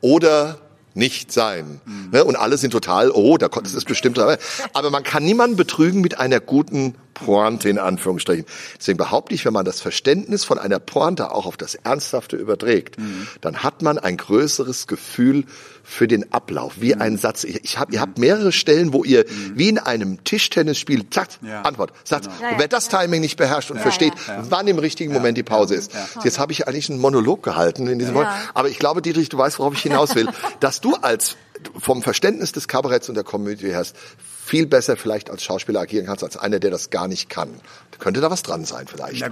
oder 0.00 0.60
nicht 1.00 1.32
sein. 1.32 1.80
Mhm. 1.84 2.20
Und 2.20 2.36
alle 2.36 2.56
sind 2.58 2.70
total, 2.70 3.10
oh, 3.10 3.36
da 3.38 3.48
das 3.48 3.74
ist 3.74 3.86
bestimmt. 3.86 4.18
Aber 4.18 4.90
man 4.90 5.02
kann 5.02 5.24
niemanden 5.24 5.56
betrügen 5.56 6.00
mit 6.00 6.20
einer 6.20 6.38
guten 6.38 6.94
Pointe 7.24 7.68
in 7.68 7.78
Anführungsstrichen. 7.78 8.44
Deswegen 8.78 8.98
behaupte 8.98 9.34
ich, 9.34 9.44
wenn 9.44 9.52
man 9.52 9.64
das 9.64 9.80
Verständnis 9.80 10.44
von 10.44 10.58
einer 10.58 10.78
Pointe 10.78 11.32
auch 11.32 11.46
auf 11.46 11.56
das 11.56 11.74
Ernsthafte 11.74 12.36
überträgt, 12.36 12.98
mhm. 12.98 13.28
dann 13.40 13.62
hat 13.62 13.82
man 13.82 13.98
ein 13.98 14.16
größeres 14.16 14.86
Gefühl 14.86 15.44
für 15.82 16.06
den 16.06 16.32
Ablauf, 16.32 16.74
wie 16.80 16.94
mhm. 16.94 17.02
ein 17.02 17.16
Satz. 17.16 17.44
Ich, 17.44 17.64
ich 17.64 17.78
hab, 17.78 17.92
ihr 17.92 18.00
habt 18.00 18.18
mehrere 18.18 18.52
Stellen, 18.52 18.92
wo 18.92 19.04
ihr 19.04 19.24
mhm. 19.28 19.52
wie 19.54 19.68
in 19.68 19.78
einem 19.78 20.22
Tischtennisspiel, 20.24 21.08
zack, 21.10 21.28
ja. 21.42 21.62
Antwort, 21.62 21.92
Satz. 22.04 22.26
Genau. 22.26 22.52
Und 22.52 22.58
wer 22.58 22.68
das 22.68 22.88
Timing 22.88 23.20
nicht 23.20 23.36
beherrscht 23.36 23.70
und 23.70 23.78
ja, 23.78 23.82
versteht, 23.82 24.12
ja, 24.26 24.44
wann 24.48 24.66
im 24.68 24.78
richtigen 24.78 25.12
Moment 25.12 25.36
die 25.36 25.42
Pause 25.42 25.74
ist. 25.74 25.92
Jetzt 26.24 26.38
habe 26.38 26.52
ich 26.52 26.68
eigentlich 26.68 26.90
einen 26.90 27.00
Monolog 27.00 27.42
gehalten 27.42 27.86
in 27.86 27.98
diesem 27.98 28.14
Moment. 28.14 28.32
Aber 28.54 28.68
ich 28.68 28.78
glaube, 28.78 29.02
Dietrich, 29.02 29.28
du 29.28 29.38
weißt, 29.38 29.58
worauf 29.58 29.74
ich 29.74 29.82
hinaus 29.82 30.14
will, 30.14 30.28
dass 30.60 30.80
du 30.80 30.94
als 30.94 31.36
vom 31.78 32.02
Verständnis 32.02 32.52
des 32.52 32.68
Kabaretts 32.68 33.08
und 33.08 33.14
der 33.14 33.24
Komödie 33.24 33.74
hast, 33.74 33.94
viel 34.50 34.66
besser 34.66 34.96
vielleicht 34.96 35.30
als 35.30 35.44
Schauspieler 35.44 35.78
agieren 35.78 36.06
kannst, 36.06 36.24
als 36.24 36.36
einer, 36.36 36.58
der 36.58 36.72
das 36.72 36.90
gar 36.90 37.06
nicht 37.06 37.30
kann. 37.30 37.50
Könnte 38.00 38.20
da 38.20 38.32
was 38.32 38.42
dran 38.42 38.64
sein 38.64 38.88
vielleicht? 38.88 39.20
Ja, 39.20 39.28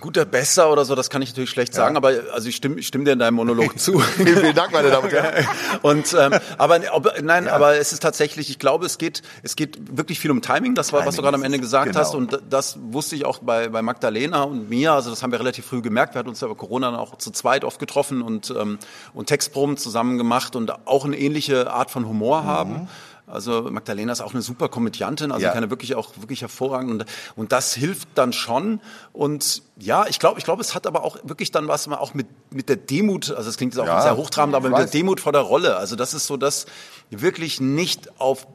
guter 0.00 0.24
Besser 0.24 0.72
oder 0.72 0.86
so, 0.86 0.94
das 0.94 1.10
kann 1.10 1.20
ich 1.20 1.30
natürlich 1.30 1.50
schlecht 1.50 1.74
sagen, 1.74 1.96
ja. 1.96 1.98
aber 1.98 2.32
also 2.32 2.48
ich 2.48 2.56
stimme, 2.56 2.80
ich 2.80 2.86
stimme 2.86 3.04
dir 3.04 3.12
in 3.12 3.18
deinem 3.18 3.34
Monolog 3.34 3.78
zu. 3.78 3.98
vielen, 4.16 4.38
vielen 4.38 4.54
Dank, 4.54 4.72
meine 4.72 4.88
Damen 4.88 5.04
und 5.04 5.12
Herren. 5.12 5.46
und, 5.82 6.16
ähm, 6.18 6.40
aber 6.56 6.80
ob, 6.92 7.20
nein, 7.20 7.44
ja. 7.44 7.52
aber 7.52 7.76
es 7.76 7.92
ist 7.92 8.00
tatsächlich, 8.00 8.48
ich 8.48 8.58
glaube, 8.58 8.86
es 8.86 8.96
geht, 8.96 9.20
es 9.42 9.54
geht 9.54 9.98
wirklich 9.98 10.18
viel 10.18 10.30
um 10.30 10.40
Timing, 10.40 10.74
das 10.74 10.94
war, 10.94 11.00
Timing 11.00 11.08
was 11.08 11.16
du 11.16 11.22
gerade 11.22 11.34
am 11.34 11.42
Ende 11.42 11.58
gesagt 11.58 11.88
genau. 11.88 12.00
hast 12.00 12.14
und 12.14 12.40
das 12.48 12.78
wusste 12.80 13.16
ich 13.16 13.26
auch 13.26 13.40
bei, 13.40 13.68
bei 13.68 13.82
Magdalena 13.82 14.44
und 14.44 14.70
mir, 14.70 14.94
also 14.94 15.10
das 15.10 15.22
haben 15.22 15.32
wir 15.32 15.40
relativ 15.40 15.66
früh 15.66 15.82
gemerkt, 15.82 16.14
wir 16.14 16.20
hatten 16.20 16.30
uns 16.30 16.40
ja 16.40 16.48
bei 16.48 16.54
Corona 16.54 16.90
dann 16.90 16.98
auch 16.98 17.18
zu 17.18 17.32
zweit 17.32 17.64
oft 17.64 17.78
getroffen 17.78 18.22
und, 18.22 18.54
ähm, 18.58 18.78
und 19.12 19.26
Textproben 19.26 19.76
zusammen 19.76 20.16
gemacht 20.16 20.56
und 20.56 20.86
auch 20.86 21.04
eine 21.04 21.18
ähnliche 21.18 21.70
Art 21.70 21.90
von 21.90 22.08
Humor 22.08 22.64
mhm. 22.64 22.88
Also 23.30 23.68
Magdalena 23.70 24.12
ist 24.12 24.20
auch 24.20 24.32
eine 24.32 24.42
super 24.42 24.68
Komödiantin, 24.68 25.32
also 25.32 25.44
ja. 25.44 25.52
kann 25.52 25.68
wirklich 25.70 25.94
auch 25.94 26.10
wirklich 26.16 26.42
hervorragend 26.42 26.90
und, 26.90 27.04
und 27.36 27.52
das 27.52 27.74
hilft 27.74 28.08
dann 28.14 28.32
schon 28.32 28.80
und 29.12 29.62
ja, 29.76 30.06
ich 30.08 30.18
glaube, 30.18 30.38
ich 30.38 30.44
glaube, 30.44 30.62
es 30.62 30.74
hat 30.74 30.86
aber 30.86 31.04
auch 31.04 31.18
wirklich 31.22 31.50
dann 31.50 31.68
was 31.68 31.88
auch 31.88 32.14
mit 32.14 32.26
mit 32.50 32.68
der 32.68 32.76
Demut, 32.76 33.30
also 33.30 33.48
es 33.48 33.56
klingt 33.56 33.74
jetzt 33.74 33.80
auch 33.82 33.86
ja, 33.86 34.00
sehr 34.00 34.16
hochtrabend, 34.16 34.54
aber 34.54 34.68
mit 34.68 34.78
der 34.78 34.86
Demut 34.86 35.20
vor 35.20 35.32
der 35.32 35.42
Rolle. 35.42 35.76
Also 35.76 35.96
das 35.96 36.14
ist 36.14 36.26
so, 36.26 36.36
dass 36.36 36.66
wirklich 37.10 37.60
nicht 37.60 38.20
auf 38.20 38.46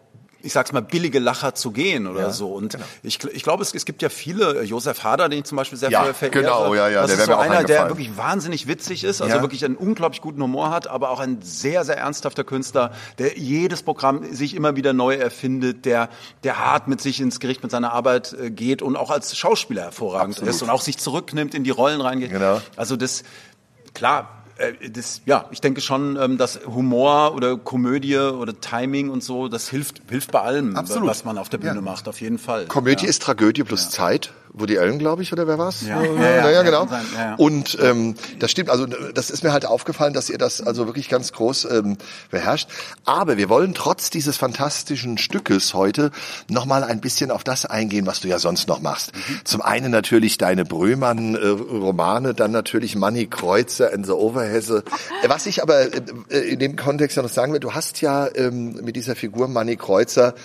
ich 0.44 0.52
sag's 0.52 0.74
mal, 0.74 0.82
billige 0.82 1.20
Lacher 1.20 1.56
zu 1.56 1.72
gehen 1.72 2.06
oder 2.06 2.20
ja, 2.22 2.30
so. 2.30 2.54
Und 2.54 2.74
genau. 2.74 2.86
ich, 3.02 3.24
ich 3.24 3.44
glaube, 3.44 3.64
es, 3.64 3.74
es 3.74 3.86
gibt 3.86 4.02
ja 4.02 4.10
viele, 4.10 4.60
äh, 4.60 4.64
Josef 4.64 5.04
Hader, 5.04 5.30
den 5.30 5.40
ich 5.40 5.46
zum 5.46 5.56
Beispiel 5.56 5.78
sehr 5.78 5.90
ja, 5.90 6.14
verehre. 6.14 6.44
Genau, 6.44 6.76
ja, 6.76 6.90
ja. 6.90 7.02
Das 7.02 7.12
der 7.12 7.20
ist 7.20 7.26
so 7.28 7.36
einer, 7.36 7.64
der 7.64 7.88
wirklich 7.88 8.18
wahnsinnig 8.18 8.68
witzig 8.68 9.06
ist, 9.06 9.22
also 9.22 9.38
ja. 9.38 9.42
wirklich 9.42 9.64
einen 9.64 9.78
unglaublich 9.78 10.20
guten 10.20 10.44
Humor 10.44 10.70
hat, 10.70 10.88
aber 10.88 11.12
auch 11.12 11.22
ein 11.22 11.42
sehr, 11.42 11.86
sehr 11.86 11.98
ernsthafter 11.98 12.44
Künstler, 12.44 12.92
der 13.20 13.38
jedes 13.38 13.84
Programm 13.84 14.34
sich 14.34 14.54
immer 14.54 14.76
wieder 14.76 14.92
neu 14.92 15.16
erfindet, 15.16 15.86
der, 15.86 16.10
der 16.44 16.60
hart 16.60 16.90
mit 16.90 17.00
sich 17.00 17.22
ins 17.22 17.40
Gericht 17.40 17.64
mit 17.64 17.72
seiner 17.72 17.94
Arbeit 17.94 18.34
äh, 18.34 18.52
geht 18.52 18.82
und 18.82 18.98
auch 18.98 19.12
als 19.12 19.38
Schauspieler 19.38 19.84
hervorragend 19.84 20.36
Absolut. 20.36 20.54
ist 20.54 20.62
und 20.62 20.70
auch 20.70 20.82
sich 20.82 20.98
zurücknimmt, 20.98 21.56
in 21.56 21.64
die 21.64 21.72
Rollen 21.72 22.02
reingeht. 22.02 22.32
Genau. 22.32 22.62
Also 22.76 22.98
das, 22.98 23.24
klar, 23.94 24.43
das, 24.92 25.22
ja, 25.26 25.46
ich 25.52 25.62
denke 25.62 25.82
schon, 25.82 26.18
ähm, 26.18 26.38
dass 26.38 26.60
Humor 26.66 27.34
oder 27.36 27.58
Komödie 27.58 28.18
oder 28.18 28.60
Timing 28.60 29.10
und 29.10 29.24
so, 29.24 29.48
das 29.48 29.70
hilft, 29.70 30.02
hilft 30.10 30.32
bei 30.32 30.42
allem, 30.42 30.76
Absolut. 30.76 31.10
was 31.10 31.26
man 31.26 31.38
auf 31.38 31.50
der 31.50 31.58
Bühne 31.58 31.76
ja. 31.76 31.82
macht, 31.82 32.08
auf 32.08 32.22
jeden 32.22 32.38
Fall. 32.38 32.68
Komödie 32.68 33.04
ja. 33.04 33.10
ist 33.10 33.24
Tragödie 33.24 33.64
plus 33.64 33.86
ja. 33.86 33.90
Zeit. 33.90 34.34
Woody 34.54 34.78
Allen, 34.78 35.00
glaube 35.00 35.24
ich, 35.24 35.34
oder 35.34 35.48
wer 35.48 35.58
war's? 35.58 35.82
Ja, 35.82 36.02
ja, 36.04 36.14
ja, 36.14 36.50
ja, 36.52 36.62
genau. 36.62 36.88
Und 37.38 37.78
ähm, 37.82 38.16
das 38.40 38.52
stimmt, 38.52 38.70
also 38.70 38.86
das 38.86 39.32
ist 39.32 39.44
mir 39.44 39.52
halt 39.52 39.66
aufgefallen, 39.66 40.14
dass 40.14 40.30
ihr 40.30 40.38
das 40.38 40.62
also 40.62 40.86
wirklich 40.86 41.10
ganz 41.10 41.32
groß 41.32 41.66
ähm, 41.72 41.98
beherrscht. 42.30 42.70
Aber 43.04 43.38
wir 43.38 43.50
wollen 43.50 43.74
trotz 43.74 44.12
dieses 44.12 44.38
fantastischen 44.38 45.18
Stückes 45.18 45.74
heute 45.74 46.12
nochmal 46.50 46.84
ein 46.84 47.02
bisschen 47.02 47.32
auf 47.32 47.44
das 47.44 47.66
eingehen, 47.66 48.06
was 48.06 48.20
du 48.20 48.28
ja 48.28 48.38
sonst 48.38 48.68
noch 48.68 48.80
machst. 48.80 49.14
Mhm. 49.16 49.42
Zum 49.44 49.62
einen 49.62 49.92
natürlich 49.92 50.38
deine 50.38 50.66
Brömann-Romane, 50.66 52.36
dann 52.36 52.52
natürlich 52.52 52.96
Manny 52.96 53.26
Kreuzer 53.26 53.92
and 53.92 54.06
the 54.06 54.12
Overhesse. 54.12 54.84
Was 55.28 55.48
ich 55.48 55.64
aber 55.64 55.82
äh, 56.30 56.38
in 56.38 56.60
dem 56.60 56.76
Kontext 56.76 57.18
ja 57.18 57.24
noch 57.24 57.30
sagen 57.30 57.54
will, 57.54 57.60
du 57.60 57.74
hast 57.74 58.02
ja 58.02 58.28
ähm, 58.36 58.74
mit 58.84 58.96
dieser 58.96 59.16
Figur 59.16 59.48
Manny 59.48 59.78
Kreuzer 59.78 60.36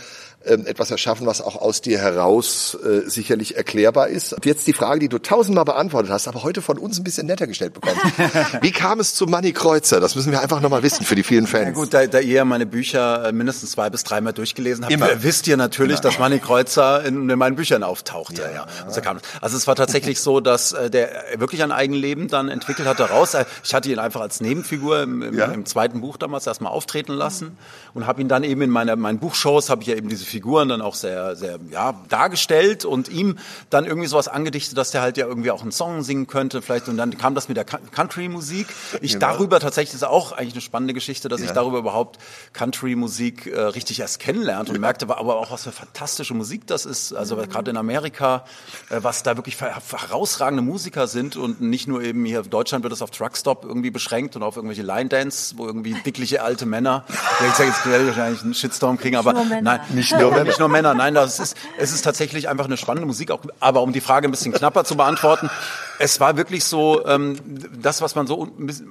etwas 0.44 0.90
erschaffen, 0.90 1.26
was 1.26 1.40
auch 1.40 1.56
aus 1.56 1.80
dir 1.80 1.98
heraus 1.98 2.76
äh, 2.84 3.08
sicherlich 3.08 3.56
erklärbar 3.56 4.08
ist. 4.08 4.32
Und 4.32 4.46
jetzt 4.46 4.66
die 4.66 4.72
Frage, 4.72 5.00
die 5.00 5.08
du 5.08 5.18
tausendmal 5.18 5.64
beantwortet 5.64 6.10
hast, 6.12 6.28
aber 6.28 6.42
heute 6.42 6.62
von 6.62 6.78
uns 6.78 6.98
ein 6.98 7.04
bisschen 7.04 7.26
netter 7.26 7.46
gestellt 7.46 7.74
bekommen. 7.74 8.00
Wie 8.62 8.70
kam 8.70 9.00
es 9.00 9.14
zu 9.14 9.26
Manny 9.26 9.52
Kreuzer? 9.52 10.00
Das 10.00 10.14
müssen 10.14 10.30
wir 10.30 10.40
einfach 10.40 10.60
nochmal 10.60 10.82
wissen 10.82 11.04
für 11.04 11.16
die 11.16 11.24
vielen 11.24 11.46
Fans. 11.46 11.66
Ja 11.66 11.70
gut, 11.72 11.92
da, 11.92 12.06
da 12.06 12.20
ihr 12.20 12.44
meine 12.44 12.66
Bücher 12.66 13.26
äh, 13.26 13.32
mindestens 13.32 13.72
zwei 13.72 13.90
bis 13.90 14.04
dreimal 14.04 14.32
durchgelesen 14.32 14.84
habt, 14.84 14.92
Immer. 14.92 15.22
wisst 15.22 15.48
ihr 15.48 15.56
natürlich, 15.56 15.98
Immer. 15.98 16.10
dass 16.10 16.18
Manny 16.18 16.38
Kreuzer 16.38 17.04
in, 17.04 17.28
in 17.28 17.38
meinen 17.38 17.56
Büchern 17.56 17.82
auftauchte. 17.82 18.42
Ja. 18.42 18.52
ja. 18.52 18.66
Also, 18.86 19.00
also 19.40 19.56
es 19.56 19.66
war 19.66 19.74
tatsächlich 19.74 20.20
so, 20.20 20.40
dass 20.40 20.72
äh, 20.72 20.88
der 20.88 21.10
wirklich 21.36 21.62
ein 21.62 21.72
Eigenleben 21.72 22.28
dann 22.28 22.48
entwickelt 22.48 22.86
hat 22.86 23.00
daraus. 23.00 23.36
Ich 23.64 23.74
hatte 23.74 23.90
ihn 23.90 23.98
einfach 23.98 24.20
als 24.20 24.40
Nebenfigur 24.40 25.02
im, 25.02 25.22
im, 25.22 25.36
ja. 25.36 25.46
im 25.46 25.66
zweiten 25.66 26.00
Buch 26.00 26.16
damals 26.16 26.46
erstmal 26.46 26.72
auftreten 26.72 27.12
lassen 27.12 27.58
und 27.92 28.06
habe 28.06 28.20
ihn 28.20 28.28
dann 28.28 28.44
eben 28.44 28.62
in 28.62 28.70
meiner, 28.70 28.94
meinen 28.96 29.18
Buchshows, 29.18 29.68
habe 29.68 29.82
ich 29.82 29.88
ja 29.88 29.96
eben 29.96 30.08
diese 30.08 30.24
Figuren 30.38 30.68
dann 30.68 30.82
auch 30.82 30.94
sehr, 30.94 31.34
sehr 31.34 31.58
ja, 31.70 32.00
dargestellt 32.08 32.84
und 32.84 33.08
ihm 33.08 33.38
dann 33.70 33.84
irgendwie 33.84 34.06
sowas 34.06 34.28
angedichtet, 34.28 34.78
dass 34.78 34.92
der 34.92 35.00
halt 35.02 35.16
ja 35.16 35.26
irgendwie 35.26 35.50
auch 35.50 35.62
einen 35.62 35.72
Song 35.72 36.04
singen 36.04 36.28
könnte 36.28 36.62
vielleicht 36.62 36.88
und 36.88 36.96
dann 36.96 37.18
kam 37.18 37.34
das 37.34 37.48
mit 37.48 37.56
der 37.56 37.64
Country-Musik. 37.64 38.68
Ich 39.00 39.14
genau. 39.14 39.26
darüber 39.26 39.58
tatsächlich, 39.58 39.90
das 39.90 40.02
ist 40.02 40.08
auch 40.08 40.30
eigentlich 40.30 40.54
eine 40.54 40.60
spannende 40.60 40.94
Geschichte, 40.94 41.28
dass 41.28 41.40
ja. 41.40 41.46
ich 41.46 41.52
darüber 41.52 41.78
überhaupt 41.78 42.18
Country-Musik 42.52 43.46
äh, 43.48 43.60
richtig 43.60 43.98
erst 43.98 44.20
kennenlernte 44.20 44.70
und 44.72 44.80
merkte 44.80 45.08
aber 45.08 45.38
auch, 45.38 45.50
was 45.50 45.64
für 45.64 45.72
fantastische 45.72 46.34
Musik 46.34 46.68
das 46.68 46.86
ist. 46.86 47.12
Also 47.12 47.34
mhm. 47.34 47.48
gerade 47.48 47.72
in 47.72 47.76
Amerika, 47.76 48.44
äh, 48.90 48.98
was 49.02 49.24
da 49.24 49.36
wirklich 49.36 49.60
herausragende 49.60 50.62
Musiker 50.62 51.08
sind 51.08 51.36
und 51.36 51.60
nicht 51.60 51.88
nur 51.88 52.00
eben 52.00 52.24
hier 52.24 52.44
in 52.44 52.50
Deutschland 52.50 52.84
wird 52.84 52.92
es 52.92 53.02
auf 53.02 53.10
Truckstop 53.10 53.64
irgendwie 53.64 53.90
beschränkt 53.90 54.36
und 54.36 54.44
auf 54.44 54.54
irgendwelche 54.54 54.82
Line-Dance, 54.82 55.54
wo 55.56 55.66
irgendwie 55.66 55.94
dickliche 56.06 56.42
alte 56.42 56.64
Männer, 56.64 57.04
ich 57.48 57.54
sage 57.54 57.70
jetzt 57.70 57.84
wahrscheinlich 57.84 58.42
einen 58.42 58.54
Shitstorm 58.54 58.98
kriegen, 58.98 59.16
aber 59.16 59.32
nein, 59.32 59.80
nicht 59.90 60.08
nur, 60.18 60.30
Männer. 60.30 60.44
nicht 60.44 60.58
nur 60.58 60.68
Männer, 60.68 60.94
nein, 60.94 61.14
das 61.14 61.38
ist, 61.38 61.56
es 61.78 61.92
ist 61.92 62.02
tatsächlich 62.02 62.48
einfach 62.48 62.66
eine 62.66 62.76
spannende 62.76 63.06
Musik, 63.06 63.30
auch, 63.30 63.40
aber 63.60 63.82
um 63.82 63.92
die 63.92 64.00
Frage 64.00 64.28
ein 64.28 64.30
bisschen 64.30 64.52
knapper 64.52 64.84
zu 64.84 64.96
beantworten, 64.96 65.50
es 65.98 66.20
war 66.20 66.36
wirklich 66.36 66.64
so 66.64 67.04
ähm, 67.06 67.38
das, 67.80 68.02
was 68.02 68.14
man 68.14 68.26
so 68.26 68.48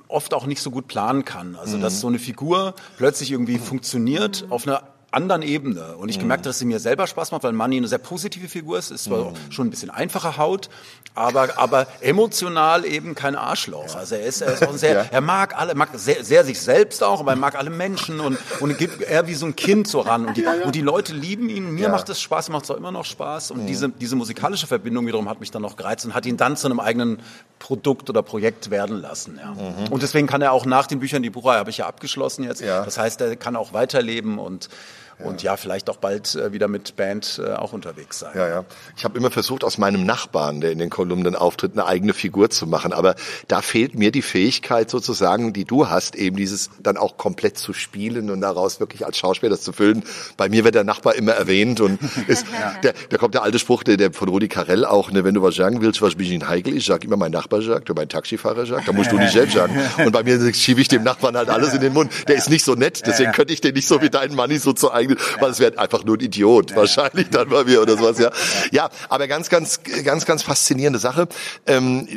oft 0.07 0.33
auch 0.33 0.45
nicht 0.45 0.61
so 0.61 0.71
gut 0.71 0.87
planen 0.87 1.25
kann. 1.25 1.55
Also 1.55 1.77
dass 1.77 1.95
mhm. 1.95 1.99
so 1.99 2.07
eine 2.07 2.19
Figur 2.19 2.73
plötzlich 2.97 3.31
irgendwie 3.31 3.59
funktioniert 3.59 4.45
auf 4.49 4.67
einer 4.67 4.83
anderen 5.11 5.41
Ebene. 5.41 5.95
Und 5.95 6.09
ich 6.09 6.19
gemerkt, 6.19 6.45
dass 6.45 6.59
sie 6.59 6.65
mir 6.65 6.79
selber 6.79 7.07
Spaß 7.07 7.31
macht, 7.31 7.43
weil 7.43 7.53
Manny 7.53 7.77
eine 7.77 7.87
sehr 7.87 7.97
positive 7.97 8.49
Figur 8.49 8.77
ist. 8.77 8.91
Ist 8.91 9.05
zwar 9.05 9.31
mhm. 9.31 9.35
schon 9.49 9.67
ein 9.67 9.69
bisschen 9.69 9.89
einfache 9.89 10.37
Haut, 10.37 10.69
aber, 11.15 11.57
aber 11.57 11.87
emotional 12.01 12.85
eben 12.85 13.15
kein 13.15 13.35
Arschloch. 13.35 13.95
Also 13.95 14.15
er 14.15 14.25
ist, 14.25 14.41
er 14.41 14.53
ist 14.53 14.67
auch 14.67 14.73
sehr, 14.73 14.93
ja. 14.93 15.05
er 15.09 15.21
mag 15.21 15.57
alle, 15.57 15.75
mag 15.75 15.89
sehr, 15.93 16.25
sehr 16.25 16.43
sich 16.43 16.59
selbst 16.59 17.03
auch, 17.03 17.21
aber 17.21 17.31
er 17.31 17.37
mag 17.37 17.55
alle 17.55 17.69
Menschen 17.69 18.19
und, 18.19 18.37
und 18.59 18.77
gibt 18.77 19.01
er 19.01 19.27
wie 19.27 19.33
so 19.33 19.45
ein 19.45 19.55
Kind 19.55 19.87
so 19.87 20.01
ran. 20.01 20.25
Und 20.25 20.35
die, 20.35 20.41
ja, 20.41 20.55
ja. 20.55 20.65
Und 20.65 20.75
die 20.75 20.81
Leute 20.81 21.13
lieben 21.13 21.49
ihn. 21.49 21.71
Mir 21.71 21.87
macht 21.87 22.09
es 22.09 22.19
Spaß, 22.19 22.49
macht 22.49 22.65
es 22.65 22.71
auch 22.71 22.77
immer 22.77 22.91
noch 22.91 23.05
Spaß. 23.05 23.51
Und 23.51 23.63
mhm. 23.63 23.67
diese, 23.67 23.89
diese 23.89 24.17
musikalische 24.17 24.67
Verbindung 24.67 25.07
wiederum 25.07 25.29
hat 25.29 25.39
mich 25.39 25.51
dann 25.51 25.61
noch 25.61 25.77
gereizt 25.77 26.05
und 26.05 26.15
hat 26.15 26.25
ihn 26.25 26.35
dann 26.35 26.57
zu 26.57 26.67
einem 26.67 26.81
eigenen 26.81 27.19
Produkt 27.59 28.09
oder 28.09 28.21
Projekt 28.23 28.71
werden 28.71 29.01
lassen. 29.01 29.39
Ja. 29.41 29.53
Mhm. 29.53 29.91
Und 29.91 30.03
deswegen 30.03 30.27
kann 30.27 30.41
er 30.41 30.51
auch 30.51 30.65
nach 30.65 30.85
den 30.85 30.99
Büchern, 30.99 31.23
die 31.23 31.29
Buchreihe 31.29 31.59
habe 31.59 31.69
ich 31.69 31.77
ja 31.77 31.87
abgeschlossen 31.87 32.43
jetzt. 32.43 32.61
Das 32.61 32.97
heißt, 32.97 33.21
er 33.21 33.35
kann 33.37 33.55
auch 33.55 33.71
weiterleben 33.71 34.37
und 34.37 34.69
und 35.19 35.41
ja, 35.41 35.57
vielleicht 35.57 35.89
auch 35.89 35.97
bald 35.97 36.35
äh, 36.35 36.53
wieder 36.53 36.67
mit 36.67 36.95
Band 36.95 37.41
äh, 37.43 37.53
auch 37.53 37.73
unterwegs 37.73 38.19
sein. 38.19 38.33
Ja, 38.35 38.47
ja. 38.47 38.65
Ich 38.95 39.03
habe 39.03 39.17
immer 39.17 39.31
versucht, 39.31 39.63
aus 39.63 39.79
meinem 39.79 40.05
Nachbarn, 40.05 40.61
der 40.61 40.71
in 40.71 40.77
den 40.77 40.91
Kolumnen 40.91 41.35
auftritt, 41.35 41.71
eine 41.73 41.87
eigene 41.87 42.13
Figur 42.13 42.51
zu 42.51 42.67
machen. 42.67 42.93
Aber 42.93 43.15
da 43.47 43.63
fehlt 43.63 43.95
mir 43.95 44.11
die 44.11 44.21
Fähigkeit 44.21 44.91
sozusagen, 44.91 45.53
die 45.53 45.65
du 45.65 45.89
hast, 45.89 46.15
eben 46.15 46.35
dieses 46.35 46.69
dann 46.79 46.97
auch 46.97 47.17
komplett 47.17 47.57
zu 47.57 47.73
spielen 47.73 48.29
und 48.29 48.41
daraus 48.41 48.79
wirklich 48.79 49.07
als 49.07 49.17
Schauspieler 49.17 49.49
das 49.49 49.61
zu 49.61 49.73
füllen. 49.73 50.03
Bei 50.37 50.49
mir 50.49 50.63
wird 50.63 50.75
der 50.75 50.83
Nachbar 50.83 51.15
immer 51.15 51.31
erwähnt 51.31 51.81
und 51.81 51.99
ist, 52.27 52.45
ja. 52.53 52.75
der, 52.83 52.93
da 53.09 53.17
kommt 53.17 53.33
der 53.33 53.41
alte 53.41 53.57
Spruch, 53.57 53.83
der, 53.83 53.97
der 53.97 54.13
von 54.13 54.29
Rudi 54.29 54.47
Carell 54.47 54.85
auch, 54.85 55.11
ne, 55.11 55.23
wenn 55.23 55.33
du 55.33 55.41
was 55.41 55.55
sagen 55.55 55.81
willst, 55.81 55.99
was 56.03 56.13
bin 56.13 56.31
ich 56.31 56.47
heikel, 56.47 56.77
ich 56.77 56.85
sag 56.85 57.03
immer 57.03 57.17
mein 57.17 57.31
Nachbar 57.31 57.63
sagt, 57.63 57.89
oder 57.89 57.99
mein 57.99 58.09
Taxifahrer 58.09 58.67
sagt, 58.67 58.87
da 58.87 58.93
musst 58.93 59.11
du 59.11 59.17
nicht 59.17 59.33
selbst 59.33 59.55
sagen. 59.55 59.75
Und 60.05 60.11
bei 60.11 60.21
mir 60.21 60.53
schiebe 60.53 60.79
ich 60.79 60.89
dem 60.89 61.01
Nachbarn 61.01 61.35
halt 61.35 61.49
alles 61.49 61.73
in 61.73 61.81
den 61.81 61.93
Mund. 61.93 62.11
Der 62.27 62.35
ist 62.35 62.51
nicht 62.51 62.63
so 62.63 62.75
nett, 62.75 63.01
deswegen 63.07 63.31
könnte 63.31 63.51
ich 63.51 63.61
den 63.61 63.73
nicht 63.73 63.87
so 63.87 63.99
wie 64.01 64.11
deinen 64.11 64.35
Money 64.35 64.59
so 64.59 64.73
zu 64.73 64.91
eigen 64.93 65.06
weil 65.39 65.51
es 65.51 65.59
wäre 65.59 65.77
einfach 65.77 66.03
nur 66.03 66.17
ein 66.17 66.21
Idiot 66.21 66.75
wahrscheinlich 66.75 67.29
dann 67.29 67.49
bei 67.49 67.63
mir 67.63 67.81
oder 67.81 67.97
sowas, 67.97 68.19
ja. 68.19 68.31
Ja, 68.71 68.89
aber 69.09 69.27
ganz, 69.27 69.49
ganz, 69.49 69.81
ganz, 70.03 70.25
ganz 70.25 70.43
faszinierende 70.43 70.99
Sache. 70.99 71.27
Ähm, 71.65 72.07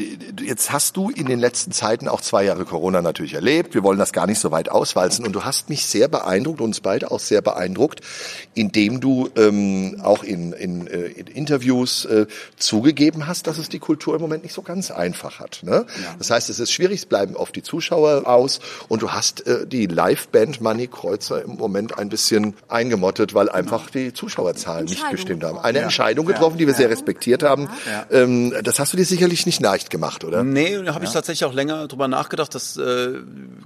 jetzt 0.42 0.72
hast 0.72 0.96
du 0.96 1.10
in 1.10 1.26
den 1.26 1.38
letzten 1.38 1.72
Zeiten 1.72 2.08
auch 2.08 2.20
zwei 2.20 2.44
Jahre 2.44 2.64
Corona 2.64 3.02
natürlich 3.02 3.34
erlebt. 3.34 3.74
Wir 3.74 3.82
wollen 3.82 3.98
das 3.98 4.12
gar 4.12 4.26
nicht 4.26 4.38
so 4.38 4.50
weit 4.50 4.68
auswalzen 4.70 5.24
und 5.24 5.32
du 5.32 5.44
hast 5.44 5.68
mich 5.68 5.86
sehr 5.86 6.08
beeindruckt, 6.08 6.60
uns 6.60 6.80
beide 6.80 7.10
auch 7.10 7.20
sehr 7.20 7.42
beeindruckt, 7.42 8.00
indem 8.54 9.00
du 9.00 9.28
ähm, 9.36 10.00
auch 10.02 10.24
in, 10.24 10.52
in, 10.52 10.86
äh, 10.86 11.06
in 11.06 11.26
Interviews 11.26 12.04
äh, 12.04 12.26
zugegeben 12.56 13.26
hast, 13.26 13.46
dass 13.46 13.58
es 13.58 13.68
die 13.68 13.78
Kultur 13.78 14.14
im 14.14 14.20
Moment 14.20 14.42
nicht 14.42 14.54
so 14.54 14.62
ganz 14.62 14.90
einfach 14.90 15.40
hat. 15.40 15.60
Ne? 15.62 15.86
Ja. 16.02 16.14
Das 16.18 16.30
heißt, 16.30 16.50
es 16.50 16.58
ist 16.58 16.72
schwierig, 16.72 17.00
es 17.00 17.06
bleiben 17.06 17.36
oft 17.36 17.54
die 17.56 17.62
Zuschauer 17.62 18.26
aus 18.26 18.60
und 18.88 19.02
du 19.02 19.12
hast 19.12 19.46
äh, 19.46 19.66
die 19.66 19.86
Liveband 19.86 20.60
Money 20.60 20.86
Kreuzer 20.86 21.42
im 21.42 21.56
Moment 21.56 21.98
ein 21.98 22.08
bisschen 22.08 22.54
eingemottet 22.80 23.34
weil 23.34 23.48
einfach 23.48 23.90
die 23.90 24.12
Zuschauerzahlen 24.12 24.86
nicht 24.86 25.08
gestimmt 25.10 25.44
haben. 25.44 25.58
Eine. 25.58 25.80
Entscheidung 25.80 26.26
getroffen, 26.26 26.58
die 26.58 26.66
wir 26.66 26.74
sehr 26.74 26.90
respektiert 26.90 27.42
haben. 27.42 27.68
Ähm, 28.10 28.54
das 28.62 28.78
hast 28.78 28.92
du 28.92 28.96
dir 28.96 29.04
sicherlich 29.04 29.46
nicht 29.46 29.60
leicht 29.60 29.90
gemacht, 29.90 30.24
oder? 30.24 30.42
Nee, 30.42 30.80
da 30.82 30.94
habe 30.94 31.04
ich 31.04 31.10
tatsächlich 31.10 31.44
auch 31.44 31.54
länger 31.54 31.88
drüber 31.88 32.08
nachgedacht. 32.08 32.54
Dass, 32.54 32.76
äh, 32.76 33.14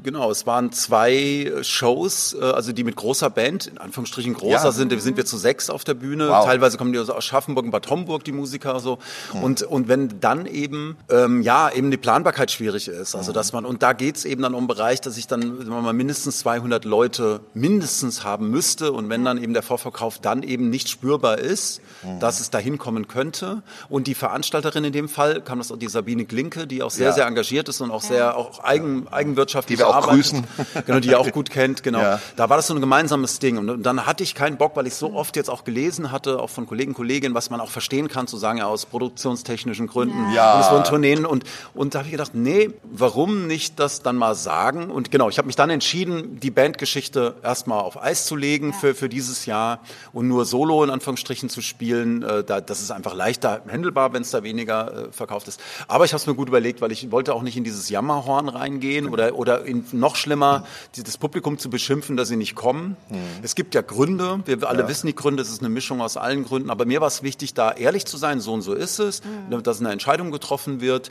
genau, 0.03 0.31
es 0.31 0.47
waren 0.47 0.73
zwei 0.73 1.53
Shows, 1.63 2.37
äh, 2.41 2.45
also 2.45 2.73
die 2.73 2.85
mit 2.85 2.97
großer 2.97 3.31
Band, 3.31 3.67
in 3.67 3.79
Anführungsstrichen 3.79 4.35
großer 4.35 4.73
sind. 4.73 4.95
Sind 5.01 5.17
wir 5.17 5.27
zu 5.27 5.37
sechs 5.37 5.71
auf 5.71 5.85
der 5.85 5.95
Bühne. 5.95 6.29
Wow. 6.29 6.45
Teilweise 6.45 6.79
kommen 6.79 6.93
die 6.93 6.99
aus 6.99 7.11
Aschaffenburg 7.11 7.67
und 7.67 7.71
Bad 7.71 7.91
Homburg, 7.91 8.25
die 8.25 8.33
Musiker 8.33 8.81
so. 8.81 8.99
Mhm. 9.33 9.43
Und, 9.43 9.63
und 9.63 9.89
wenn 9.89 10.21
dann 10.21 10.47
eben, 10.47 10.97
ähm, 11.11 11.43
ja, 11.43 11.71
eben 11.71 11.91
die 11.91 11.97
Planbarkeit 11.97 12.51
schwierig 12.51 12.89
ist. 12.89 13.15
Also, 13.15 13.33
mhm. 13.33 13.35
dass 13.35 13.53
man, 13.53 13.65
und 13.65 13.83
da 13.83 13.93
geht's 13.93 14.25
eben 14.25 14.43
dann 14.43 14.55
um 14.55 14.67
Bereich, 14.67 15.01
dass 15.01 15.17
ich 15.17 15.27
dann 15.27 15.69
mal 15.69 15.93
mindestens 15.93 16.39
200 16.41 16.85
Leute 16.85 17.41
mindestens 17.55 18.25
haben 18.25 18.51
müsste. 18.51 18.93
Und 19.05 19.11
wenn 19.11 19.25
dann 19.25 19.43
eben 19.43 19.53
der 19.53 19.63
Vorverkauf 19.63 20.19
dann 20.19 20.43
eben 20.43 20.71
nicht 20.71 20.89
spürbar 20.89 21.39
ist, 21.39 21.81
mhm. 22.03 22.21
dass 22.21 22.41
es 22.41 22.51
dahin 22.51 22.79
kommen 22.79 23.07
könnte. 23.07 23.63
Und 23.89 24.07
die 24.07 24.15
Veranstalterin 24.15 24.85
in 24.85 24.93
dem 24.93 25.09
Fall, 25.09 25.43
kam 25.43 25.59
das 25.59 25.71
auch 25.71 25.77
die 25.77 25.89
Sabine 25.89 26.25
Glinke, 26.25 26.67
die 26.67 26.83
auch 26.83 26.91
sehr, 26.91 27.09
ja. 27.09 27.13
sehr 27.13 27.27
engagiert 27.27 27.69
ist 27.69 27.81
und 27.81 27.91
auch 27.91 28.01
sehr 28.01 28.37
auch 28.37 28.65
eigen, 28.65 29.07
eigenwirtschaftlich 29.09 29.79
Die 29.79 29.83
wir 29.83 29.89
auch 29.89 29.97
arbeitet. 29.97 30.15
grüßen. 30.15 30.45
Genau, 30.87 31.01
die 31.01 31.09
ihr 31.09 31.21
auch 31.21 31.31
gut 31.31 31.51
kennt, 31.51 31.83
genau. 31.83 32.01
Ja. 32.01 32.21
Da 32.37 32.51
war 32.51 32.57
das 32.57 32.67
so 32.67 32.75
ein 32.75 32.81
gemeinsames 32.81 33.39
Ding. 33.39 33.59
Und 33.59 33.83
dann 33.83 34.07
hatte 34.07 34.23
ich 34.23 34.35
keinen 34.35 34.57
Bock, 34.57 34.77
weil 34.77 34.87
ich 34.87 34.95
so 34.95 35.13
oft 35.15 35.37
jetzt 35.37 35.49
auch 35.49 35.65
gelesen 35.65 36.11
hatte, 36.11 36.41
auch 36.41 36.51
von 36.51 36.67
Kollegen, 36.67 36.95
Kolleginnen, 36.95 37.35
was 37.35 37.51
man 37.51 37.61
auch 37.61 37.71
verstehen 37.71 38.09
kann, 38.09 38.27
zu 38.27 38.37
sagen, 38.37 38.59
ja, 38.59 38.67
aus 38.67 38.87
produktionstechnischen 38.87 39.87
Gründen. 39.87 40.33
Ja. 40.33 40.55
Und 40.55 40.61
es 40.61 40.71
wurden 40.71 40.85
Tourneen. 40.85 41.27
Und, 41.27 41.45
und 41.75 41.95
da 41.95 42.01
habe 42.01 42.09
ich 42.09 42.13
gedacht, 42.13 42.35
nee, 42.35 42.71
warum 42.83 43.47
nicht 43.47 43.79
das 43.79 44.03
dann 44.03 44.17
mal 44.17 44.35
sagen? 44.35 44.91
Und 44.91 45.11
genau, 45.11 45.29
ich 45.29 45.39
habe 45.39 45.47
mich 45.47 45.57
dann 45.57 45.71
entschieden, 45.71 46.41
die 46.41 46.51
Bandgeschichte 46.51 47.37
erstmal 47.43 47.81
auf 47.81 48.03
Eis 48.03 48.27
zu 48.27 48.37
legen 48.37 48.73
für, 48.73 48.94
für 48.95 49.09
dieses 49.09 49.47
Jahr 49.47 49.81
und 50.13 50.29
nur 50.29 50.45
Solo 50.45 50.83
in 50.85 50.91
Anführungsstrichen 50.91 51.49
zu 51.49 51.61
spielen, 51.61 52.23
äh, 52.23 52.45
da, 52.45 52.61
das 52.61 52.81
ist 52.81 52.91
einfach 52.91 53.15
leichter 53.15 53.63
handelbar, 53.71 54.13
wenn 54.13 54.23
es 54.23 54.31
da 54.31 54.43
weniger 54.43 55.09
äh, 55.09 55.13
verkauft 55.13 55.49
ist. 55.49 55.61
Aber 55.89 56.05
ich 56.05 56.13
habe 56.13 56.21
es 56.21 56.27
mir 56.27 56.35
gut 56.35 56.49
überlegt, 56.49 56.81
weil 56.81 56.93
ich 56.93 57.11
wollte 57.11 57.35
auch 57.35 57.43
nicht 57.43 57.57
in 57.57 57.65
dieses 57.65 57.89
Jammerhorn 57.89 58.49
reingehen 58.49 59.09
oder, 59.09 59.35
oder 59.35 59.65
in, 59.65 59.85
noch 59.93 60.17
schlimmer, 60.17 60.65
das 60.97 61.19
Publikum 61.19 61.59
zu 61.59 61.71
beschimpfen, 61.71 62.17
dass 62.17 62.29
sie 62.29 62.37
nicht 62.37 62.55
kommen. 62.55 62.97
Mhm. 63.09 63.17
Es 63.43 63.55
gibt 63.55 63.75
ja 63.75 63.83
Gründe, 63.83 64.41
wir 64.45 64.69
alle 64.69 64.83
ja. 64.83 64.89
wissen 64.89 65.07
die 65.07 65.15
Gründe, 65.15 65.43
es 65.43 65.51
ist 65.51 65.61
eine 65.61 65.69
Mischung 65.69 66.01
aus 66.01 66.17
allen 66.17 66.45
Gründen, 66.45 66.71
aber 66.71 66.87
mir 66.87 67.01
war 67.01 67.09
es 67.09 67.23
wichtig, 67.23 67.55
da 67.55 67.73
ehrlich 67.73 68.07
zu 68.07 68.17
sein, 68.17 68.41
so 68.41 68.53
und 68.53 68.63
so 68.63 68.75
ist 68.75 68.99
es, 68.99 69.23
mhm. 69.25 69.63
dass 69.63 69.81
eine 69.81 69.91
Entscheidung 69.91 70.31
getroffen 70.31 70.81
wird. 70.81 71.11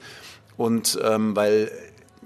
Und 0.55 0.99
ähm, 1.03 1.35
weil 1.35 1.71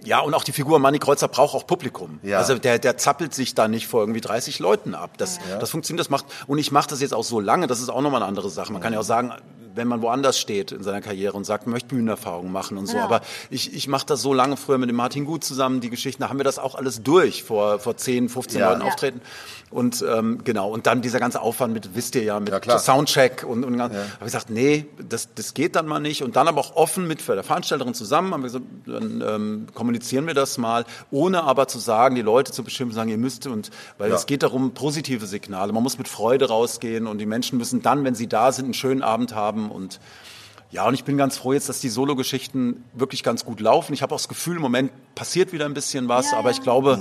ja, 0.08 0.20
und 0.20 0.34
auch 0.34 0.46
die 0.46 0.54
Figur 0.54 0.80
Manny 0.80 1.00
Kreuzer 1.00 1.28
braucht 1.28 1.54
auch 1.54 1.68
Publikum. 1.68 2.20
Ja. 2.24 2.38
Also 2.38 2.58
der, 2.58 2.80
der 2.80 2.98
zappelt 2.98 3.34
sich 3.34 3.56
da 3.56 3.68
nicht 3.68 3.88
vor 3.88 4.00
irgendwie 4.00 4.22
30 4.22 4.60
Leuten 4.60 4.96
ab. 4.96 5.18
Das, 5.18 5.38
ja. 5.50 5.58
das 5.60 5.70
funktioniert, 5.70 6.00
das 6.00 6.10
macht, 6.10 6.26
und 6.48 6.58
ich 6.58 6.72
mache 6.72 6.90
das 6.90 7.02
jetzt 7.02 7.14
auch 7.14 7.26
so 7.26 7.42
lange, 7.42 7.68
das 7.68 7.82
ist 7.82 7.90
auch 7.90 8.02
nochmal 8.02 8.22
eine 8.22 8.30
andere 8.30 8.50
Sache. 8.50 8.72
Man 8.72 8.82
kann 8.82 8.94
ja 8.94 9.00
auch 9.00 9.04
sagen, 9.04 9.34
wenn 9.78 9.88
man 9.88 10.02
woanders 10.02 10.40
steht 10.40 10.72
in 10.72 10.84
seiner 10.84 11.02
Karriere 11.02 11.38
und 11.38 11.46
sagt, 11.46 11.66
man 11.66 11.74
möchte 11.74 11.90
Bühnenerfahrungen 11.90 12.52
machen 12.52 12.78
und 12.78 12.88
so. 12.88 12.98
Ja. 12.98 13.04
Aber 13.04 13.22
ich, 13.50 13.74
ich 13.74 13.88
mache 13.88 14.06
das 14.06 14.22
so 14.22 14.34
lange 14.34 14.58
früher 14.58 14.78
mit 14.78 14.90
dem 14.90 14.96
Martin 14.96 15.26
Gut 15.26 15.44
zusammen, 15.44 15.82
die 15.82 15.90
Geschichten, 15.90 16.22
da 16.22 16.30
haben 16.30 16.40
wir 16.40 16.44
das 16.44 16.60
auch 16.60 16.76
alles 16.76 17.04
durch 17.04 17.44
vor, 17.44 17.80
vor 17.80 17.96
10, 17.96 18.30
15 18.30 18.60
ja. 18.60 18.70
Leuten 18.70 18.82
ja. 18.82 18.88
auftreten. 18.88 19.22
Und 19.70 20.04
ähm, 20.08 20.44
genau, 20.46 20.70
und 20.70 20.88
dann 20.88 21.02
dieser 21.02 21.20
ganze 21.20 21.42
Aufwand 21.42 21.74
mit, 21.74 21.94
wisst 21.94 22.16
ihr 22.16 22.24
ja, 22.24 22.40
mit 22.40 22.66
ja, 22.66 22.80
Soundcheck 22.80 23.44
und, 23.44 23.66
und 23.66 23.78
ja. 23.78 23.84
habe 23.84 23.96
ich 24.20 24.26
gesagt, 24.26 24.50
nee, 24.50 24.86
das, 25.10 25.34
das 25.36 25.54
geht 25.54 25.76
dann 25.76 25.88
mal 25.88 26.00
nicht. 26.00 26.24
Und 26.24 26.38
dann 26.38 26.48
aber 26.48 26.62
auch 26.62 26.76
offen 26.76 27.06
mit 27.06 27.28
der 27.28 27.44
Veranstalterin 27.44 27.94
zusammen, 27.94 28.34
haben 28.34 28.42
wir 28.42 28.48
gesagt, 28.48 28.66
dann 28.86 29.22
ähm, 29.28 29.68
kommunizieren 29.74 30.26
wir 30.26 30.34
das 30.34 30.58
mal, 30.58 30.86
ohne 31.12 31.44
aber 31.44 31.68
zu 31.68 31.80
sagen, 31.80 32.16
die 32.16 32.22
Leute 32.22 32.54
zu 32.54 32.64
bestimmen, 32.64 32.92
sagen, 32.92 33.10
ihr 33.10 33.18
müsst 33.18 33.46
und 33.46 33.70
weil 33.98 34.12
es 34.12 34.26
geht 34.26 34.44
darum, 34.44 34.72
positive 34.72 35.26
Signale. 35.28 35.74
Man 35.74 35.84
muss 35.84 35.98
mit 35.98 36.08
Freude 36.08 36.48
rausgehen 36.48 37.06
und 37.06 37.18
die 37.18 37.26
Menschen 37.26 37.58
müssen 37.58 37.82
dann, 37.82 38.04
wenn 38.06 38.16
sie 38.16 38.28
da 38.28 38.52
sind, 38.54 38.66
einen 38.66 38.74
schönen 38.74 39.04
Abend 39.04 39.36
haben 39.36 39.67
und 39.72 40.00
Ja, 40.70 40.86
und 40.86 40.94
ich 40.96 41.06
bin 41.06 41.16
ganz 41.18 41.38
froh 41.38 41.54
jetzt, 41.54 41.70
dass 41.70 41.80
die 41.80 41.88
Solo-Geschichten 41.88 42.84
wirklich 42.94 43.24
ganz 43.24 43.46
gut 43.46 43.62
laufen. 43.62 43.94
Ich 43.94 44.02
habe 44.02 44.14
auch 44.14 44.20
das 44.20 44.28
Gefühl, 44.28 44.58
im 44.58 44.62
Moment 44.62 44.92
passiert 45.16 45.54
wieder 45.54 45.64
ein 45.64 45.74
bisschen 45.74 46.10
was, 46.10 46.34
aber 46.34 46.52
ich 46.52 46.62
glaube, 46.62 47.00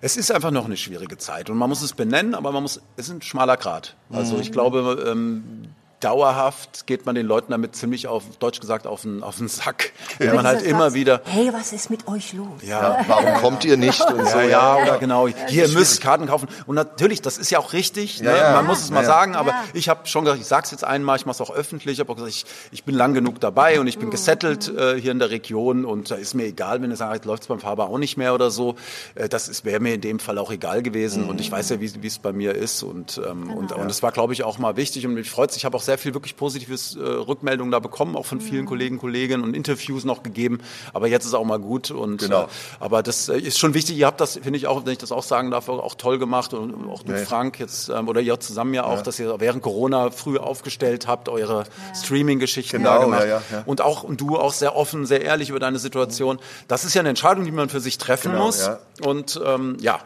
es 0.00 0.16
ist 0.16 0.32
einfach 0.32 0.50
noch 0.50 0.64
eine 0.64 0.76
schwierige 0.76 1.16
Zeit 1.16 1.48
und 1.48 1.56
man 1.56 1.68
muss 1.68 1.80
es 1.80 1.92
benennen, 1.92 2.34
aber 2.34 2.50
man 2.50 2.62
muss, 2.62 2.80
es 2.96 3.06
ist 3.06 3.14
ein 3.14 3.22
schmaler 3.22 3.56
Grat. 3.56 3.94
Also 4.10 4.38
ich 4.38 4.50
glaube, 4.50 5.06
ähm, 5.08 5.68
dauerhaft 6.04 6.86
geht 6.86 7.06
man 7.06 7.14
den 7.14 7.26
Leuten 7.26 7.50
damit 7.52 7.74
ziemlich 7.76 8.06
auf, 8.06 8.22
deutsch 8.38 8.60
gesagt, 8.60 8.86
auf 8.86 9.02
den, 9.02 9.22
auf 9.22 9.36
den 9.38 9.48
Sack. 9.48 9.92
Wenn 10.18 10.34
man 10.34 10.46
halt 10.46 10.60
Dieser 10.60 10.70
immer 10.70 10.84
Satz, 10.90 10.94
wieder, 10.94 11.20
Hey, 11.24 11.50
was 11.52 11.72
ist 11.72 11.90
mit 11.90 12.06
euch 12.08 12.32
los? 12.34 12.46
ja, 12.62 12.98
Warum 13.08 13.34
kommt 13.40 13.64
ihr 13.64 13.76
nicht 13.76 14.00
und 14.10 14.26
so? 14.28 14.38
ja, 14.38 14.44
ja, 14.44 14.76
oder 14.76 14.98
genau. 14.98 15.26
Hier 15.48 15.66
ihr 15.66 15.68
müsst 15.72 16.00
Karten 16.02 16.26
kaufen. 16.26 16.48
Und 16.66 16.74
natürlich, 16.74 17.22
das 17.22 17.38
ist 17.38 17.50
ja 17.50 17.58
auch 17.58 17.72
richtig. 17.72 18.20
Ne? 18.20 18.36
ja. 18.36 18.52
Man 18.52 18.66
muss 18.66 18.82
es 18.82 18.90
mal 18.90 18.96
Ja, 19.02 19.02
ja. 19.02 19.14
sagen. 19.14 19.34
Aber 19.36 19.50
Ja. 19.50 19.64
ich 19.72 19.88
habe 19.88 20.06
schon 20.06 20.24
gesagt, 20.24 20.40
ich 20.42 20.46
sage 20.46 20.64
es 20.64 20.70
jetzt 20.70 20.84
einmal, 20.84 21.16
ich 21.16 21.26
mache 21.26 21.34
es 21.34 21.40
auch 21.40 21.54
öffentlich. 21.54 21.94
Ich 21.94 22.00
habe 22.00 22.10
auch 22.12 22.16
gesagt, 22.16 22.32
ich, 22.34 22.44
ich 22.70 22.84
bin 22.84 22.94
lang 22.94 23.14
genug 23.14 23.40
dabei 23.40 23.80
und 23.80 23.86
ich 23.86 23.98
bin 23.98 24.10
gesettelt 24.10 24.68
äh, 24.76 25.00
hier 25.00 25.12
in 25.12 25.18
der 25.18 25.30
Region. 25.30 25.84
Und 25.84 26.10
da 26.10 26.16
ist 26.16 26.34
mir 26.34 26.44
egal, 26.44 26.82
wenn 26.82 26.90
ihr 26.90 26.96
sagt, 26.96 27.14
jetzt 27.14 27.24
läuft 27.24 27.42
es 27.42 27.48
beim 27.48 27.60
Faber 27.60 27.88
auch 27.88 27.98
nicht 27.98 28.16
mehr 28.16 28.34
oder 28.34 28.50
so. 28.50 28.74
Äh, 29.14 29.28
das 29.28 29.64
wäre 29.64 29.80
mir 29.80 29.94
in 29.94 30.00
dem 30.00 30.18
Fall 30.18 30.38
auch 30.38 30.50
egal 30.50 30.82
gewesen. 30.82 31.28
Und 31.28 31.40
ich 31.40 31.50
weiß 31.50 31.70
ja, 31.70 31.80
wie 31.80 32.06
es 32.06 32.18
bei 32.18 32.32
mir 32.32 32.54
ist. 32.54 32.82
Und 32.82 33.20
ähm, 33.26 33.50
und 33.50 33.72
und 33.72 33.88
das 33.88 34.02
war, 34.02 34.12
glaube 34.12 34.32
ich, 34.32 34.42
auch 34.44 34.58
mal 34.58 34.76
wichtig. 34.76 35.06
Und 35.06 35.14
mich 35.14 35.30
freut 35.30 35.50
es. 35.50 35.56
Ich 35.56 35.64
habe 35.64 35.76
auch 35.76 35.82
sehr 35.82 35.93
viel 35.98 36.14
wirklich 36.14 36.36
positives 36.36 36.96
äh, 36.96 37.00
Rückmeldungen 37.00 37.70
da 37.72 37.78
bekommen, 37.78 38.16
auch 38.16 38.26
von 38.26 38.40
vielen 38.40 38.66
Kollegen, 38.66 38.98
Kolleginnen 38.98 39.42
und 39.42 39.54
Interviews 39.54 40.04
noch 40.04 40.22
gegeben. 40.22 40.58
Aber 40.92 41.06
jetzt 41.08 41.24
ist 41.26 41.34
auch 41.34 41.44
mal 41.44 41.58
gut. 41.58 41.90
Und 41.90 42.18
Genau. 42.22 42.44
äh, 42.44 42.46
aber 42.80 43.02
das 43.02 43.28
äh, 43.28 43.38
ist 43.38 43.58
schon 43.58 43.74
wichtig. 43.74 43.96
Ihr 43.96 44.06
habt 44.06 44.20
das, 44.20 44.34
finde 44.34 44.56
ich 44.56 44.66
auch, 44.66 44.84
wenn 44.84 44.92
ich 44.92 44.98
das 44.98 45.12
auch 45.12 45.22
sagen 45.22 45.50
darf, 45.50 45.68
auch 45.68 45.94
toll 45.94 46.18
gemacht 46.18 46.54
und 46.54 46.88
auch 46.88 47.04
mit 47.04 47.16
Nee. 47.16 47.24
Frank 47.24 47.58
jetzt 47.60 47.88
ähm, 47.88 48.08
oder 48.08 48.20
ihr 48.20 48.38
zusammen 48.40 48.74
ja 48.74 48.84
auch, 48.84 49.02
dass 49.02 49.18
ihr 49.20 49.34
während 49.40 49.62
Corona 49.62 50.10
früh 50.10 50.38
aufgestellt 50.38 51.06
habt, 51.06 51.28
eure 51.28 51.64
Streaming-Geschichten 51.94 52.78
Genau, 52.78 52.90
da 52.98 53.04
gemacht 53.04 53.20
ja, 53.22 53.26
ja, 53.26 53.42
ja. 53.52 53.62
und 53.66 53.80
auch 53.80 54.02
und 54.04 54.20
du 54.20 54.38
auch 54.38 54.52
sehr 54.52 54.76
offen, 54.76 55.06
sehr 55.06 55.22
ehrlich 55.22 55.50
über 55.50 55.58
deine 55.58 55.78
Situation. 55.78 56.38
Das 56.68 56.84
ist 56.84 56.94
ja 56.94 57.00
eine 57.00 57.08
Entscheidung, 57.10 57.44
die 57.44 57.50
man 57.52 57.68
für 57.68 57.80
sich 57.80 57.98
treffen 57.98 58.32
Genau, 58.32 58.46
muss. 58.46 58.66
ja. 58.66 58.78
Und 59.04 59.40
ähm, 59.44 59.76
ja. 59.80 60.00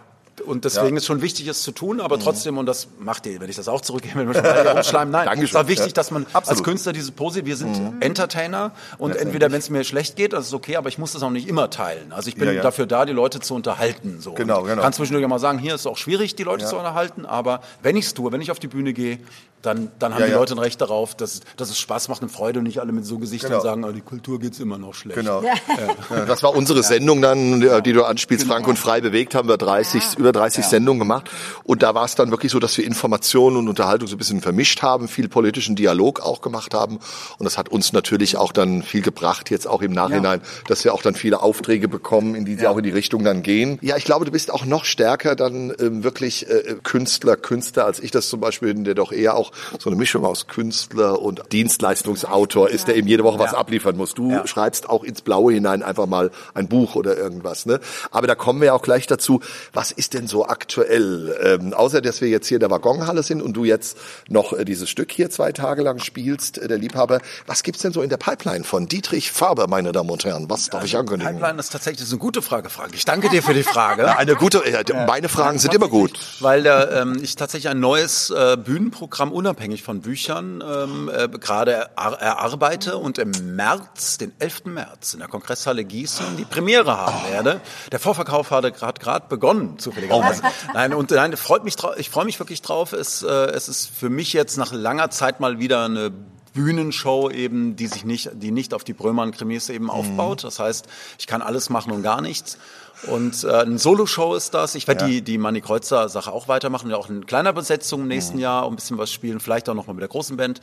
Und 0.49 0.65
deswegen 0.65 0.87
Ja. 0.87 0.91
Mhm. 0.93 0.97
ist 0.97 1.07
schon 1.07 1.23
wichtig, 1.23 1.47
es 1.47 1.63
zu 1.63 1.73
tun, 1.73 2.01
aber 2.01 2.19
trotzdem, 2.19 2.59
und 2.59 2.67
das 2.67 2.89
macht 2.99 3.27
ihr, 3.27 3.41
wenn 3.41 3.51
ich 3.51 3.57
das 3.57 3.69
auch 3.69 3.81
zurückgebe, 3.81 4.19
wenn 4.19 4.27
wir 4.29 4.35
schon 4.35 4.43
mal 4.43 4.67
rumschleimen, 4.75 5.13
nein, 5.13 5.29
es 5.29 5.35
Dankeschön, 5.35 5.61
auch 5.61 5.69
wichtig, 5.69 5.87
ja. 5.89 5.93
dass 5.93 6.11
man 6.11 6.25
als 6.25 6.35
Absolut. 6.35 6.61
Mhm. 6.61 6.65
Künstler 6.65 6.93
diese 6.93 7.13
Pose, 7.13 7.45
wir 7.45 7.57
sind 7.57 7.79
Entertainer 8.01 8.73
und 8.99 9.15
entweder, 9.15 9.53
wenn 9.53 9.59
es 9.59 9.71
mir 9.71 9.85
schlecht 9.85 10.17
geht, 10.17 10.33
das 10.33 10.47
ist 10.47 10.55
okay, 10.55 10.77
aber 10.77 10.89
ich 10.89 10.99
muss 10.99 11.13
das 11.13 11.23
auch 11.23 11.31
nicht 11.31 11.49
immer 11.49 11.71
teilen. 11.71 12.13
Also 12.13 12.29
ich 12.29 12.37
bin 12.37 12.57
dafür 12.63 12.87
da, 12.87 13.05
die 13.05 13.13
Leute 13.13 13.41
zu 13.41 13.55
unterhalten. 13.55 14.21
So. 14.21 14.33
Genau, 14.33 14.61
und 14.63 14.69
genau. 14.69 14.83
Kann 14.83 14.93
zwischendurch 14.93 15.25
auch 15.25 15.31
mal 15.31 15.39
sagen, 15.39 15.59
hier 15.59 15.75
ist 15.75 15.83
es 15.83 15.87
auch 15.87 15.97
schwierig, 15.97 16.35
die 16.35 16.45
Leute 16.45 16.65
zu 16.65 16.77
unterhalten, 16.77 17.27
aber 17.27 17.61
wenn 17.83 17.97
ich 17.97 18.07
es 18.07 18.15
tue, 18.15 18.33
wenn 18.33 18.41
ich 18.41 18.51
auf 18.51 18.59
die 18.59 18.69
Bühne 18.69 18.93
gehe, 18.93 19.19
dann, 19.63 19.91
dann 19.99 20.15
haben 20.15 20.21
Ja, 20.21 20.27
die 20.27 20.33
ja. 20.33 20.39
Leute 20.39 20.55
ein 20.55 20.59
Recht 20.59 20.81
darauf, 20.81 21.15
dass, 21.15 21.41
dass 21.57 21.71
es 21.71 21.79
Spaß 21.79 22.09
macht 22.09 22.23
und 22.23 22.31
Freude 22.31 22.59
und 22.61 22.65
nicht 22.65 22.81
alle 22.81 22.93
mit 22.93 23.05
so 23.07 23.19
Gesichtern 23.19 23.51
Genau. 23.51 23.63
sagen, 23.63 23.85
oh, 23.85 23.93
die 23.93 24.01
Kultur 24.01 24.39
geht's 24.39 24.61
immer 24.61 24.79
noch 24.79 24.95
schlecht. 24.95 25.19
Genau. 25.19 25.43
Ja, 25.43 26.25
das 26.27 26.43
war 26.43 26.55
unsere 26.55 26.83
Sendung 26.83 27.23
dann, 27.23 27.61
die 27.61 27.69
die 27.83 27.93
du 27.93 28.05
anspielst, 28.05 28.47
Frank 28.47 28.67
und 28.69 28.79
frei 28.79 29.01
bewegt, 29.01 29.35
haben 29.35 29.49
wir 29.49 29.57
30, 29.57 30.19
über 30.19 30.33
30 30.33 30.65
Sendungen 30.65 30.99
gemacht. 30.99 31.31
Und 31.65 31.83
da 31.83 31.95
war 31.95 32.05
es 32.05 32.15
dann 32.15 32.31
wirklich 32.31 32.53
so, 32.53 32.59
dass 32.59 32.77
wir 32.77 32.85
Informationen 32.85 33.57
und 33.57 33.69
Unterhaltung 33.69 34.09
so 34.09 34.15
ein 34.15 34.19
bisschen 34.19 34.41
vermischt 34.41 34.83
haben, 34.83 35.09
viel 35.09 35.29
politischen 35.29 35.75
Dialog 35.77 36.21
auch 36.21 36.41
gemacht 36.41 36.75
haben. 36.75 36.97
Und 37.39 37.45
das 37.45 37.57
hat 37.59 37.69
uns 37.69 37.93
natürlich 37.93 38.37
auch 38.37 38.53
dann 38.53 38.83
viel 38.83 39.03
gebracht, 39.03 39.51
jetzt 39.51 39.67
auch 39.67 39.83
im 39.83 39.93
Nachhinein, 39.93 40.41
dass 40.67 40.85
wir 40.85 40.95
auch 40.95 41.03
dann 41.03 41.15
viele 41.15 41.41
Aufträge 41.43 41.89
bekommen, 41.89 42.35
in 42.35 42.45
die 42.45 42.57
sie 42.57 42.67
auch 42.67 42.77
in 42.77 42.85
die 42.85 42.91
Richtung 42.91 43.25
dann 43.25 43.43
gehen. 43.43 43.79
Ja, 43.83 43.97
ich 43.97 44.05
glaube, 44.05 44.25
du 44.25 44.31
bist 44.31 44.53
auch 44.53 44.65
noch 44.65 44.85
stärker 44.85 45.35
dann 45.37 45.73
ähm, 45.81 46.05
wirklich 46.05 46.49
äh, 46.49 46.77
Künstler, 46.83 47.37
Künstler, 47.37 47.85
als 47.87 48.01
ich 48.01 48.11
das 48.11 48.29
zum 48.29 48.41
Beispiel 48.41 48.75
bin, 48.75 48.85
der 48.85 48.95
doch 48.95 49.13
eher 49.13 49.37
auch 49.37 49.48
so 49.79 49.91
eine 49.91 49.97
Mischung 49.97 50.25
aus 50.25 50.47
Künstler 50.47 51.21
und 51.21 51.43
Dienstleistungsautor 51.53 52.69
ist, 52.71 52.89
der 52.89 52.97
eben 52.97 53.09
jede 53.09 53.25
Woche 53.25 53.39
was 53.39 53.55
abliefern 53.55 53.97
muss. 53.97 54.15
Du 54.15 54.31
Ja. 54.33 54.47
schreibst 54.47 54.89
auch 54.89 55.05
ins 55.05 55.23
Blaue 55.23 55.53
hinein 55.53 55.83
einfach 55.83 56.07
mal 56.07 56.31
ein 56.55 56.69
Buch 56.69 56.95
oder 56.95 57.17
irgendwas. 57.17 57.67
Ne? 57.67 57.81
Aber 58.11 58.27
da 58.27 58.35
kommen 58.35 58.61
wir 58.61 58.67
ja 58.67 58.73
auch 58.75 58.83
gleich 58.83 59.07
dazu. 59.07 59.41
Was 59.73 59.91
ist 59.91 60.15
denn 60.15 60.27
so 60.27 60.47
aktuell? 60.47 61.37
Ähm, 61.43 61.73
außer, 61.73 62.01
dass 62.01 62.21
wir 62.21 62.29
jetzt 62.29 62.47
hier 62.49 62.57
in 62.57 62.61
der 62.61 62.71
Waggonhalle 62.71 63.23
sind 63.23 63.41
und 63.43 63.55
du 63.55 63.65
jetzt 63.65 63.97
noch 64.29 64.53
äh, 64.53 64.65
dieses 64.65 64.89
Stück 64.91 65.11
hier 65.13 65.31
zwei 65.31 65.53
Tage 65.53 65.83
lang 65.83 65.99
spielst, 65.99 66.59
äh, 66.59 66.69
der 66.69 66.79
Liebhaber. 66.79 67.21
Was 67.47 67.63
gibt's 67.63 67.83
denn 67.83 67.93
so 67.93 68.03
in 68.03 68.11
der 68.11 68.17
Pipeline 68.19 68.65
von 68.65 68.87
Dietrich 68.87 69.33
Faber, 69.33 69.67
meine 69.69 69.93
Damen 69.93 70.11
und 70.11 70.25
Herren? 70.25 70.49
Was 70.51 70.69
darf 70.69 70.85
ich 70.85 70.97
ankündigen? 70.97 71.35
Pipeline 71.37 71.59
ist 71.61 71.71
tatsächlich 71.73 72.09
eine 72.09 72.19
gute 72.19 72.43
Frage, 72.43 72.71
Frank. 72.71 72.91
Ich 72.95 73.05
danke 73.05 73.29
dir 73.29 73.43
für 73.43 73.55
die 73.55 73.63
Frage. 73.63 74.17
Eine 74.19 74.35
gute, 74.35 74.65
äh, 74.65 74.85
meine 75.07 75.29
Fragen 75.29 75.59
sind 75.59 75.75
immer 75.75 75.89
gut. 75.89 76.19
Weil 76.41 76.63
da, 76.65 77.03
ähm, 77.03 77.19
ich 77.23 77.37
tatsächlich 77.37 77.71
ein 77.71 77.81
neues 77.81 78.31
äh, 78.31 78.57
Bühnenprogramm 78.57 79.33
unabhängig 79.39 79.85
von 79.85 80.01
Büchern 80.01 80.65
ähm, 80.69 81.09
äh, 81.09 81.29
gerade 81.29 81.91
er, 81.97 82.13
erarbeite 82.13 82.97
und 82.97 83.19
im 83.19 83.31
März, 83.55 84.19
den 84.19 84.33
11. 84.41 84.65
März, 84.65 85.15
in 85.15 85.21
der 85.21 85.29
Kongresshalle 85.29 85.85
Gießen 85.85 86.37
die 86.37 86.45
Premiere 86.45 86.97
haben 86.97 87.31
werde. 87.31 87.61
Der 87.93 88.01
Vorverkauf 88.01 88.51
hatte 88.51 88.73
gerade 88.73 89.01
gerade 89.01 89.27
begonnen, 89.29 89.79
zufälligerweise. 89.79 90.43
Nein, 90.75 90.93
und 90.93 91.13
nein, 91.13 91.37
freut 91.37 91.63
mich 91.63 91.77
ich 91.99 92.11
freue 92.11 92.25
mich 92.25 92.41
wirklich 92.41 92.63
drauf. 92.63 92.93
Es, 92.93 93.23
äh, 93.23 93.29
es 93.29 93.69
ist 93.69 93.87
für 93.87 94.11
mich 94.11 94.33
jetzt 94.33 94.57
nach 94.57 94.73
langer 94.73 95.11
Zeit 95.11 95.39
mal 95.39 95.61
wieder 95.61 95.85
eine 95.85 96.11
Bühnenshow 96.53 97.31
eben, 97.31 97.77
die 97.77 97.87
sich 97.87 98.05
nicht, 98.05 98.31
die 98.35 98.51
nicht 98.51 98.75
auf 98.75 98.83
die 98.83 98.93
Brömern-Krimis 98.93 99.69
eben 99.69 99.89
aufbaut. 99.89 100.43
Das 100.43 100.59
heißt, 100.59 100.89
ich 101.17 101.29
kann 101.29 101.43
alles 101.43 101.71
machen 101.71 101.93
und 101.93 102.03
gar 102.03 102.21
nichts. 102.21 102.59
Und 103.07 103.45
äh, 103.45 103.53
eine 103.53 103.79
Soloshow 103.79 104.35
ist 104.35 104.55
das. 104.55 104.75
Ich 104.75 104.89
werde 104.89 105.07
die, 105.07 105.23
die 105.23 105.39
Manny 105.39 105.61
Kreuzer 105.61 106.09
Sache 106.09 106.33
auch 106.33 106.49
weitermachen, 106.49 106.91
ja 106.91 106.97
auch 106.97 107.09
in 107.09 107.27
kleiner 107.27 107.53
Besetzung 107.53 108.03
im 108.03 108.09
nächsten 108.09 108.39
Jahr, 108.39 108.67
ein 108.67 108.75
bisschen 108.75 108.99
was 108.99 109.13
spielen, 109.13 109.39
vielleicht 109.41 109.69
auch 109.69 109.75
nochmal 109.75 109.95
mit 109.95 110.03
der 110.03 110.09
großen 110.09 110.37
Band. 110.37 110.61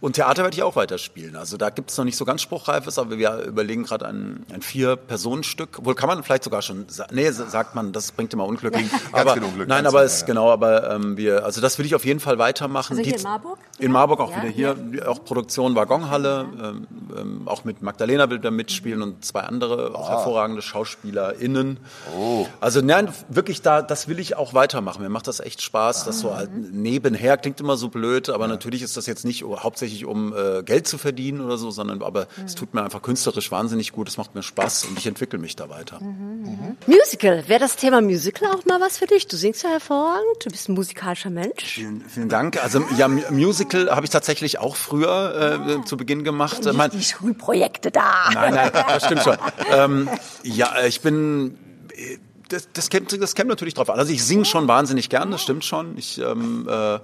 Und 0.00 0.12
Theater 0.12 0.44
werde 0.44 0.54
ich 0.56 0.62
auch 0.62 0.76
weiterspielen. 0.76 1.34
Also 1.34 1.56
da 1.56 1.70
gibt 1.70 1.90
es 1.90 1.98
noch 1.98 2.04
nicht 2.04 2.16
so 2.16 2.24
ganz 2.24 2.40
Spruchreifes, 2.42 2.98
aber 3.00 3.18
wir 3.18 3.38
überlegen 3.42 3.82
gerade 3.82 4.06
ein, 4.06 4.46
ein 4.52 4.62
Vier-Personen-Stück. 4.62 5.84
Wohl 5.84 5.96
kann 5.96 6.08
man 6.08 6.22
vielleicht 6.22 6.44
sogar 6.44 6.62
schon, 6.62 6.86
nee, 7.10 7.28
sa- 7.30 7.46
sagt 7.46 7.74
man, 7.74 7.92
das 7.92 8.12
bringt 8.12 8.32
immer 8.32 8.44
Unglück. 8.46 8.74
aber, 9.10 9.32
Unglück, 9.32 9.66
Nein, 9.66 9.82
ganz 9.84 9.88
aber 9.94 10.04
es, 10.04 10.20
ja. 10.20 10.26
genau, 10.26 10.50
aber 10.52 10.90
ähm, 10.92 11.16
wir, 11.16 11.44
also 11.44 11.60
das 11.60 11.78
will 11.78 11.86
ich 11.86 11.96
auf 11.96 12.04
jeden 12.04 12.20
Fall 12.20 12.38
weitermachen. 12.38 12.92
Also 12.96 13.02
hier 13.02 13.14
Die- 13.14 13.18
in 13.18 13.22
Marburg? 13.24 13.58
In 13.80 13.90
Marburg 13.92 14.20
auch 14.20 14.30
Ja, 14.30 14.42
wieder 14.44 14.48
hier, 14.52 15.08
auch 15.10 15.24
Produktion 15.24 15.74
Waggonhalle, 15.74 16.46
ähm, 16.62 16.86
ähm, 17.16 17.42
auch 17.46 17.64
mit 17.64 17.82
Magdalena 17.82 18.28
will 18.30 18.38
da 18.38 18.50
mitspielen 18.50 19.02
und 19.02 19.24
zwei 19.24 19.40
andere 19.40 19.92
Ah. 19.92 19.98
auch 19.98 20.08
hervorragende 20.10 20.62
SchauspielerInnen. 20.62 21.78
Also 22.60 22.80
nein, 22.80 23.12
wirklich 23.28 23.62
da, 23.62 23.82
das 23.82 24.08
will 24.08 24.18
ich 24.18 24.36
auch 24.36 24.54
weitermachen. 24.54 25.02
Mir 25.02 25.08
macht 25.08 25.26
das 25.28 25.40
echt 25.40 25.62
Spaß, 25.62 26.04
das 26.04 26.20
so 26.20 26.34
halt 26.34 26.50
nebenher 26.54 27.36
klingt 27.36 27.60
immer 27.60 27.76
so 27.76 27.88
blöd, 27.88 28.28
aber 28.28 28.48
natürlich 28.48 28.82
ist 28.82 28.96
das 28.96 29.06
jetzt 29.06 29.24
nicht 29.24 29.44
hauptsächlich 29.44 30.04
um 30.04 30.34
äh, 30.34 30.62
Geld 30.62 30.86
zu 30.86 30.98
verdienen 30.98 31.40
oder 31.40 31.58
so, 31.58 31.70
sondern 31.70 32.02
aber 32.02 32.26
es 32.44 32.54
tut 32.54 32.74
mir 32.74 32.82
einfach 32.82 33.02
künstlerisch 33.02 33.50
wahnsinnig 33.50 33.92
gut, 33.92 34.08
es 34.08 34.16
macht 34.16 34.34
mir 34.34 34.42
Spaß 34.42 34.86
und 34.86 34.98
ich 34.98 35.06
entwickle 35.06 35.38
mich 35.38 35.56
da 35.56 35.68
weiter. 35.68 36.00
Musical, 36.86 37.44
wäre 37.48 37.60
das 37.60 37.76
Thema 37.76 38.00
Musical 38.00 38.50
auch 38.50 38.64
mal 38.64 38.80
was 38.80 38.98
für 38.98 39.06
dich? 39.06 39.26
Du 39.28 39.36
singst 39.36 39.62
ja 39.62 39.70
hervorragend, 39.70 40.44
du 40.44 40.50
bist 40.50 40.68
ein 40.68 40.74
musikalischer 40.74 41.30
Mensch. 41.30 41.64
Vielen, 41.64 42.00
vielen 42.02 42.28
Dank. 42.28 42.62
Also 42.62 42.82
ja, 42.96 43.08
Musical 43.08 43.90
habe 43.90 44.04
ich 44.04 44.10
tatsächlich 44.10 44.58
auch 44.58 44.76
früher 44.76 45.58
äh, 45.80 45.84
zu 45.84 45.96
Beginn 45.96 46.24
gemacht. 46.24 46.60
Mein- 46.74 46.90
Die 46.98 47.04
Schulprojekte 47.04 47.90
da. 47.90 48.30
Nein, 48.34 48.54
nein, 48.54 48.70
das 48.72 49.04
stimmt 49.04 49.22
schon. 49.22 49.36
ähm, 49.72 50.08
ja, 50.42 50.74
äh, 50.78 50.88
ich 50.88 51.00
bin. 51.00 51.56
äh, 51.94 52.18
Das, 52.50 52.68
das, 52.72 52.88
käme, 52.88 53.06
das 53.06 53.34
käme 53.34 53.50
natürlich 53.50 53.74
drauf 53.74 53.90
an. 53.90 53.98
Also 53.98 54.10
ich 54.12 54.24
singe 54.24 54.44
schon 54.46 54.66
wahnsinnig 54.68 55.08
gern, 55.10 55.30
das 55.30 55.42
stimmt 55.42 55.64
schon. 55.66 55.98
Ich 55.98 56.18
ähm, 56.18 56.66
äh, 56.68 56.98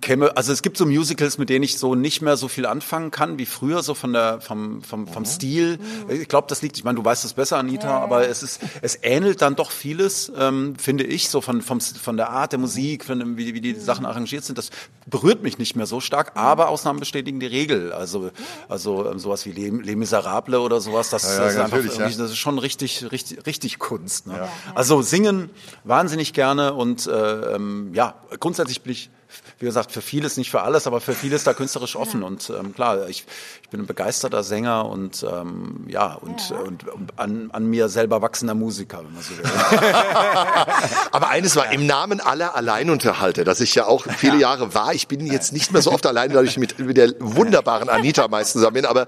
käme, 0.00 0.36
also 0.36 0.52
es 0.52 0.62
gibt 0.62 0.76
so 0.76 0.86
Musicals, 0.86 1.38
mit 1.38 1.48
denen 1.48 1.64
ich 1.64 1.78
so 1.78 1.94
nicht 1.94 2.22
mehr 2.22 2.36
so 2.36 2.48
viel 2.48 2.66
anfangen 2.66 3.10
kann 3.10 3.38
wie 3.38 3.46
früher, 3.46 3.82
so 3.82 3.94
von 3.94 4.12
der 4.12 4.40
vom 4.40 4.82
vom, 4.82 5.06
vom 5.06 5.24
Stil. 5.24 5.78
Ich 6.08 6.28
glaube, 6.28 6.46
das 6.48 6.62
liegt. 6.62 6.76
Ich 6.76 6.84
meine, 6.84 6.96
du 6.96 7.04
weißt 7.04 7.24
es 7.24 7.34
besser, 7.34 7.58
Anita, 7.58 7.98
aber 7.98 8.28
es 8.28 8.42
ist 8.42 8.60
es 8.82 8.98
ähnelt 9.02 9.42
dann 9.42 9.56
doch 9.56 9.70
vieles, 9.70 10.32
ähm, 10.38 10.76
finde 10.76 11.04
ich, 11.04 11.28
so 11.28 11.40
von 11.40 11.62
vom, 11.62 11.80
von 11.80 12.16
der 12.16 12.30
Art 12.30 12.52
der 12.52 12.58
Musik, 12.58 13.04
von 13.04 13.18
dem, 13.18 13.36
wie, 13.36 13.54
wie 13.54 13.60
die 13.60 13.74
Sachen 13.74 14.06
arrangiert 14.06 14.44
sind. 14.44 14.58
Das 14.58 14.70
berührt 15.06 15.42
mich 15.42 15.58
nicht 15.58 15.76
mehr 15.76 15.86
so 15.86 16.00
stark. 16.00 16.32
Aber 16.34 16.68
Ausnahmen 16.68 17.00
bestätigen 17.00 17.40
die 17.40 17.46
Regel. 17.46 17.92
Also 17.92 18.30
also 18.68 19.10
ähm, 19.10 19.18
sowas 19.18 19.46
wie 19.46 19.52
Les, 19.52 19.72
Les 19.84 19.96
Miserables 19.96 20.60
oder 20.60 20.80
sowas. 20.80 21.10
Das, 21.10 21.24
ja, 21.24 21.44
das 21.44 21.54
ist 21.54 21.60
einfach 21.60 21.82
ja. 21.82 22.04
das 22.04 22.18
ist 22.18 22.36
schon 22.36 22.58
richtig, 22.58 23.10
richtig, 23.10 23.46
richtig 23.46 23.78
Kunst. 23.78 24.26
Ne? 24.26 24.48
Also 24.74 25.02
singen 25.02 25.50
wahnsinnig 25.84 26.32
gerne 26.32 26.74
und 26.74 27.06
äh, 27.06 27.54
ähm, 27.54 27.90
ja, 27.94 28.14
grundsätzlich 28.38 28.82
bin 28.82 28.92
ich, 28.92 29.10
wie 29.58 29.66
gesagt, 29.66 29.92
für 29.92 30.02
vieles, 30.02 30.36
nicht 30.36 30.50
für 30.50 30.62
alles, 30.62 30.86
aber 30.86 31.00
für 31.00 31.14
vieles 31.14 31.44
da 31.44 31.54
künstlerisch 31.54 31.96
offen. 31.96 32.22
Und 32.22 32.50
ähm, 32.50 32.74
klar, 32.74 33.08
ich, 33.08 33.24
ich 33.62 33.68
bin 33.68 33.80
ein 33.80 33.86
begeisterter 33.86 34.42
Sänger 34.42 34.88
und 34.88 35.24
ähm, 35.30 35.84
ja, 35.88 36.14
und, 36.14 36.50
und, 36.50 36.88
und 36.88 37.18
an, 37.18 37.50
an 37.52 37.66
mir 37.66 37.88
selber 37.88 38.22
wachsender 38.22 38.54
Musiker, 38.54 38.98
wenn 38.98 39.14
man 39.14 39.22
so 39.22 39.36
will. 39.36 39.44
Aber 41.12 41.28
eines 41.28 41.56
war 41.56 41.72
im 41.72 41.86
Namen 41.86 42.20
aller 42.20 42.56
Alleinunterhalter, 42.56 43.44
dass 43.44 43.60
ich 43.60 43.74
ja 43.74 43.86
auch 43.86 44.06
viele 44.16 44.36
Jahre 44.36 44.74
war 44.74 44.94
ich 44.94 45.08
bin 45.08 45.26
jetzt 45.26 45.52
nicht 45.52 45.72
mehr 45.72 45.82
so 45.82 45.92
oft 45.92 46.06
alleine, 46.06 46.34
da 46.34 46.42
ich 46.42 46.58
mit, 46.58 46.78
mit 46.78 46.96
der 46.96 47.12
wunderbaren 47.18 47.88
Anita 47.88 48.28
meistens 48.28 48.60
zusammen 48.60 48.74
bin, 48.74 48.86
aber 48.86 49.06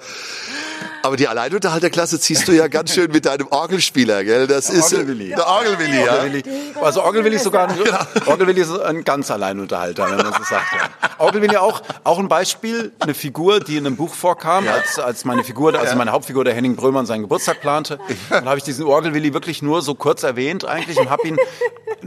aber 1.03 1.17
die 1.17 1.29
Alleinunterhalterklasse 1.29 2.19
ziehst 2.19 2.49
du 2.49 2.53
ja 2.53 2.69
ganz 2.69 2.93
schön 2.93 3.11
mit 3.11 3.25
deinem 3.25 3.47
Orgelspieler, 3.49 4.25
gell? 4.25 4.47
Das 4.47 4.67
der 4.67 4.77
ist 4.79 4.93
Orgelwilli. 4.93 5.29
der 5.29 5.47
Orgelwilli, 5.47 6.05
ja. 6.05 6.15
Orgelwilli. 6.15 6.45
Also 6.81 7.03
Orgelwilli 7.03 7.37
ist 7.37 7.45
sogar 7.45 7.69
ein, 7.69 7.79
Orgelwilli 8.27 8.61
ist 8.61 8.79
ein 8.79 9.05
ganz 9.05 9.31
Alleinunterhalter, 9.31 10.08
wenn 10.11 10.25
man 10.25 10.33
so 10.33 10.43
sagt. 10.45 10.73
Ja. 10.73 11.09
Orgelwilli 11.19 11.57
auch, 11.57 11.83
auch 12.05 12.19
ein 12.19 12.29
Beispiel, 12.29 12.93
eine 13.01 13.15
Figur, 13.15 13.61
die 13.61 13.77
in 13.77 13.87
einem 13.87 13.97
Buch 13.97 14.15
vorkam, 14.15 14.67
als, 14.69 14.99
als 14.99 15.25
meine 15.25 15.45
Figur, 15.45 15.79
also 15.79 15.97
meine 15.97 16.13
Hauptfigur, 16.13 16.45
der 16.45 16.55
Henning 16.55 16.77
Brömer, 16.77 17.05
seinen 17.07 17.23
Geburtstag 17.23 17.61
plante. 17.61 17.99
Dann 18.31 18.47
habe 18.47 18.59
ich 18.59 18.65
diesen 18.65 18.87
Orgelwilli 18.87 19.35
wirklich 19.35 19.63
nur 19.63 19.83
so 19.83 19.95
kurz 19.95 20.23
erwähnt 20.23 20.65
eigentlich 20.65 20.99
und 20.99 21.11
habe 21.11 21.27
ihn 21.27 21.37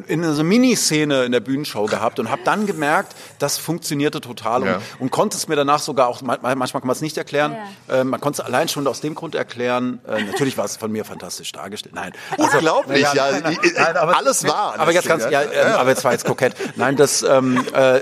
in 0.07 0.23
so 0.33 0.43
Miniszene 0.43 1.23
in 1.25 1.31
der 1.31 1.39
Bühnenshow 1.39 1.85
gehabt 1.85 2.19
und 2.19 2.29
habe 2.29 2.41
dann 2.45 2.65
gemerkt, 2.65 3.15
das 3.39 3.57
funktionierte 3.57 4.21
total 4.21 4.61
und, 4.61 4.67
Ja. 4.67 4.81
und 4.99 5.11
konnte 5.11 5.37
es 5.37 5.47
mir 5.47 5.55
danach 5.55 5.79
sogar 5.79 6.07
auch, 6.07 6.21
ma- 6.21 6.37
manchmal 6.41 6.81
kann 6.81 6.87
man 6.87 6.95
es 6.95 7.01
nicht 7.01 7.17
erklären, 7.17 7.55
äh, 7.89 8.03
man 8.03 8.19
konnte 8.21 8.41
es 8.41 8.45
allein 8.47 8.67
schon 8.69 8.87
aus 8.87 9.01
dem 9.01 9.15
Grund 9.15 9.35
erklären, 9.35 9.99
äh, 10.07 10.23
natürlich 10.23 10.57
war 10.57 10.65
es 10.65 10.77
von 10.77 10.91
mir 10.91 11.05
fantastisch 11.05 11.51
dargestellt, 11.51 11.95
nein. 11.95 12.13
Also, 12.37 12.57
Unglaublich, 12.57 13.01
ja. 13.01 13.13
nein, 13.31 13.41
nein, 13.43 13.57
nein, 13.75 13.97
aber- 13.97 14.17
alles 14.17 14.43
wahr, 14.47 14.75
Aber 14.77 14.91
jetzt 14.91 15.07
ganz, 15.07 15.23
ja. 15.23 15.29
ja, 15.29 15.41
ähm, 15.51 15.73
aber 15.73 15.89
jetzt 15.89 16.03
war 16.03 16.11
jetzt 16.13 16.25
kokett. 16.25 16.55
Nein, 16.77 16.95
das, 16.95 17.23
ähm, 17.23 17.63
äh, 17.73 17.99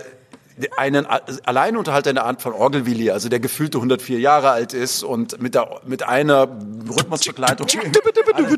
einen 0.77 1.05
Alleinunterhalter 1.45 2.09
in 2.09 2.15
der 2.15 2.25
Art 2.25 2.41
von 2.41 2.53
Orgelwilli, 2.53 3.11
also 3.11 3.29
der 3.29 3.39
gefühlte 3.39 3.77
104 3.77 4.19
Jahre 4.19 4.51
alt 4.51 4.73
ist 4.73 5.03
und 5.03 5.41
mit, 5.41 5.55
der, 5.55 5.79
mit 5.85 6.03
einer 6.03 6.47
Rhythmusbegleitung 6.89 7.67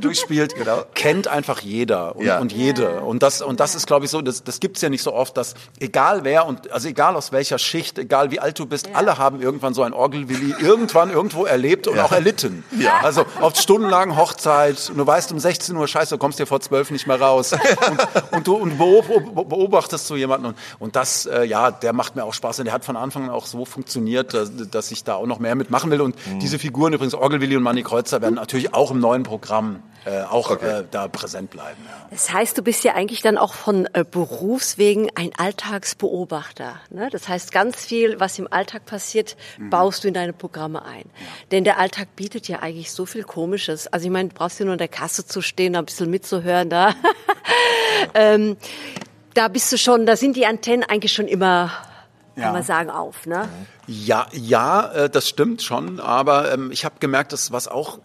durchspielt, 0.01 0.53
kennt 0.95 1.27
einfach 1.27 1.59
jeder 1.61 2.15
und, 2.15 2.25
Ja. 2.25 2.39
und 2.39 2.51
jede. 2.51 3.01
Und 3.01 3.23
das, 3.23 3.41
und 3.41 3.59
das 3.59 3.75
ist, 3.75 3.87
glaube 3.87 4.05
ich, 4.05 4.11
so, 4.11 4.21
das, 4.21 4.43
das 4.43 4.59
gibt's 4.59 4.81
ja 4.81 4.89
nicht 4.89 5.03
so 5.03 5.13
oft, 5.13 5.37
dass 5.37 5.53
egal 5.79 6.23
wer 6.23 6.45
und 6.47 6.71
also 6.71 6.87
egal 6.87 7.15
aus 7.15 7.31
welcher 7.31 7.57
Schicht, 7.59 7.97
egal 7.99 8.31
wie 8.31 8.39
alt 8.39 8.57
du 8.59 8.65
bist, 8.65 8.89
alle 8.93 9.17
haben 9.17 9.41
irgendwann 9.41 9.73
so 9.73 9.83
ein 9.83 9.93
Orgelwilli 9.93 10.55
irgendwann 10.59 11.11
irgendwo 11.11 11.45
erlebt 11.45 11.87
und 11.87 11.99
auch 11.99 12.11
erlitten. 12.11 12.63
Also 13.01 13.25
oft 13.41 13.57
stundenlang 13.57 14.15
Hochzeit, 14.17 14.89
und 14.89 14.97
du 14.97 15.05
weißt 15.07 15.31
um 15.31 15.39
16 15.39 15.75
Uhr, 15.75 15.87
scheiße, 15.87 16.15
du 16.15 16.17
kommst 16.19 16.39
dir 16.39 16.47
vor 16.47 16.59
12 16.61 16.91
nicht 16.91 17.07
mehr 17.07 17.19
raus. 17.21 17.51
Und, 17.53 18.07
und 18.31 18.47
du 18.47 18.55
und 18.55 18.79
beob- 18.79 19.45
beobachtest 19.49 20.07
so 20.07 20.15
jemanden 20.15 20.47
und, 20.47 20.57
und 20.79 20.95
das, 20.95 21.25
äh, 21.25 21.43
ja, 21.43 21.71
der 21.71 21.90
macht 21.93 22.15
mir 22.15 22.23
auch 22.23 22.33
Spaß 22.33 22.59
und 22.59 22.65
der 22.65 22.73
hat 22.73 22.85
von 22.85 22.95
Anfang 22.95 23.25
an 23.25 23.29
auch 23.29 23.45
so 23.45 23.65
funktioniert, 23.65 24.33
dass, 24.33 24.51
dass 24.69 24.91
ich 24.91 25.03
da 25.03 25.15
auch 25.15 25.25
noch 25.25 25.39
mehr 25.39 25.55
mitmachen 25.55 25.91
will. 25.91 26.01
Und 26.01 26.15
diese 26.41 26.59
Figuren, 26.59 26.93
übrigens 26.93 27.13
Orgelwilli 27.13 27.55
und 27.55 27.63
Manny 27.63 27.83
Kreuzer, 27.83 28.21
werden 28.21 28.35
natürlich 28.35 28.73
auch 28.73 28.91
im 28.91 28.99
neuen 28.99 29.23
Programm 29.23 29.83
äh, 30.03 30.23
auch 30.23 30.49
äh, 30.63 30.83
da 30.89 31.07
präsent 31.07 31.51
bleiben. 31.51 31.77
Ja. 31.85 32.07
Das 32.09 32.33
heißt, 32.33 32.57
du 32.57 32.63
bist 32.63 32.83
ja 32.83 32.95
eigentlich 32.95 33.21
dann 33.21 33.37
auch 33.37 33.53
von 33.53 33.87
äh, 33.93 34.03
Berufswegen 34.09 35.11
ein 35.13 35.29
Alltagsbeobachter. 35.37 36.79
Ne? 36.89 37.09
Das 37.11 37.27
heißt, 37.27 37.51
ganz 37.51 37.85
viel, 37.85 38.19
was 38.19 38.39
im 38.39 38.51
Alltag 38.51 38.85
passiert, 38.85 39.37
baust 39.69 40.03
du 40.03 40.07
in 40.07 40.15
deine 40.15 40.33
Programme 40.33 40.83
ein. 40.83 41.03
Denn 41.51 41.63
der 41.63 41.77
Alltag 41.77 42.15
bietet 42.15 42.47
ja 42.47 42.59
eigentlich 42.59 42.91
so 42.91 43.05
viel 43.05 43.23
Komisches. 43.23 43.85
Also 43.87 44.05
ich 44.07 44.11
meine, 44.11 44.29
du 44.29 44.35
brauchst 44.35 44.59
ja 44.59 44.65
nur 44.65 44.73
an 44.73 44.79
der 44.79 44.87
Kasse 44.87 45.25
zu 45.25 45.41
stehen, 45.41 45.75
ein 45.75 45.85
bisschen 45.85 46.09
mitzuhören 46.09 46.69
da. 46.69 46.95
ähm, 48.15 48.57
da 49.33 49.47
bist 49.47 49.71
du 49.71 49.77
schon, 49.77 50.05
da 50.05 50.15
sind 50.15 50.35
die 50.35 50.45
Antennen 50.45 50.83
eigentlich 50.83 51.13
schon 51.13 51.27
immer, 51.27 51.71
Ja. 52.35 52.43
kann 52.43 52.53
man 52.53 52.63
sagen, 52.63 52.89
auf. 52.89 53.25
Ne? 53.25 53.47
Ja, 53.87 54.27
ja, 54.31 54.91
äh, 54.91 55.09
das 55.09 55.27
stimmt 55.27 55.61
schon, 55.61 55.99
aber 55.99 56.51
ähm, 56.53 56.71
ich 56.71 56.85
habe 56.85 56.95
gemerkt, 56.99 57.33
dass 57.33 57.51
was 57.51 57.67
auch 57.67 57.99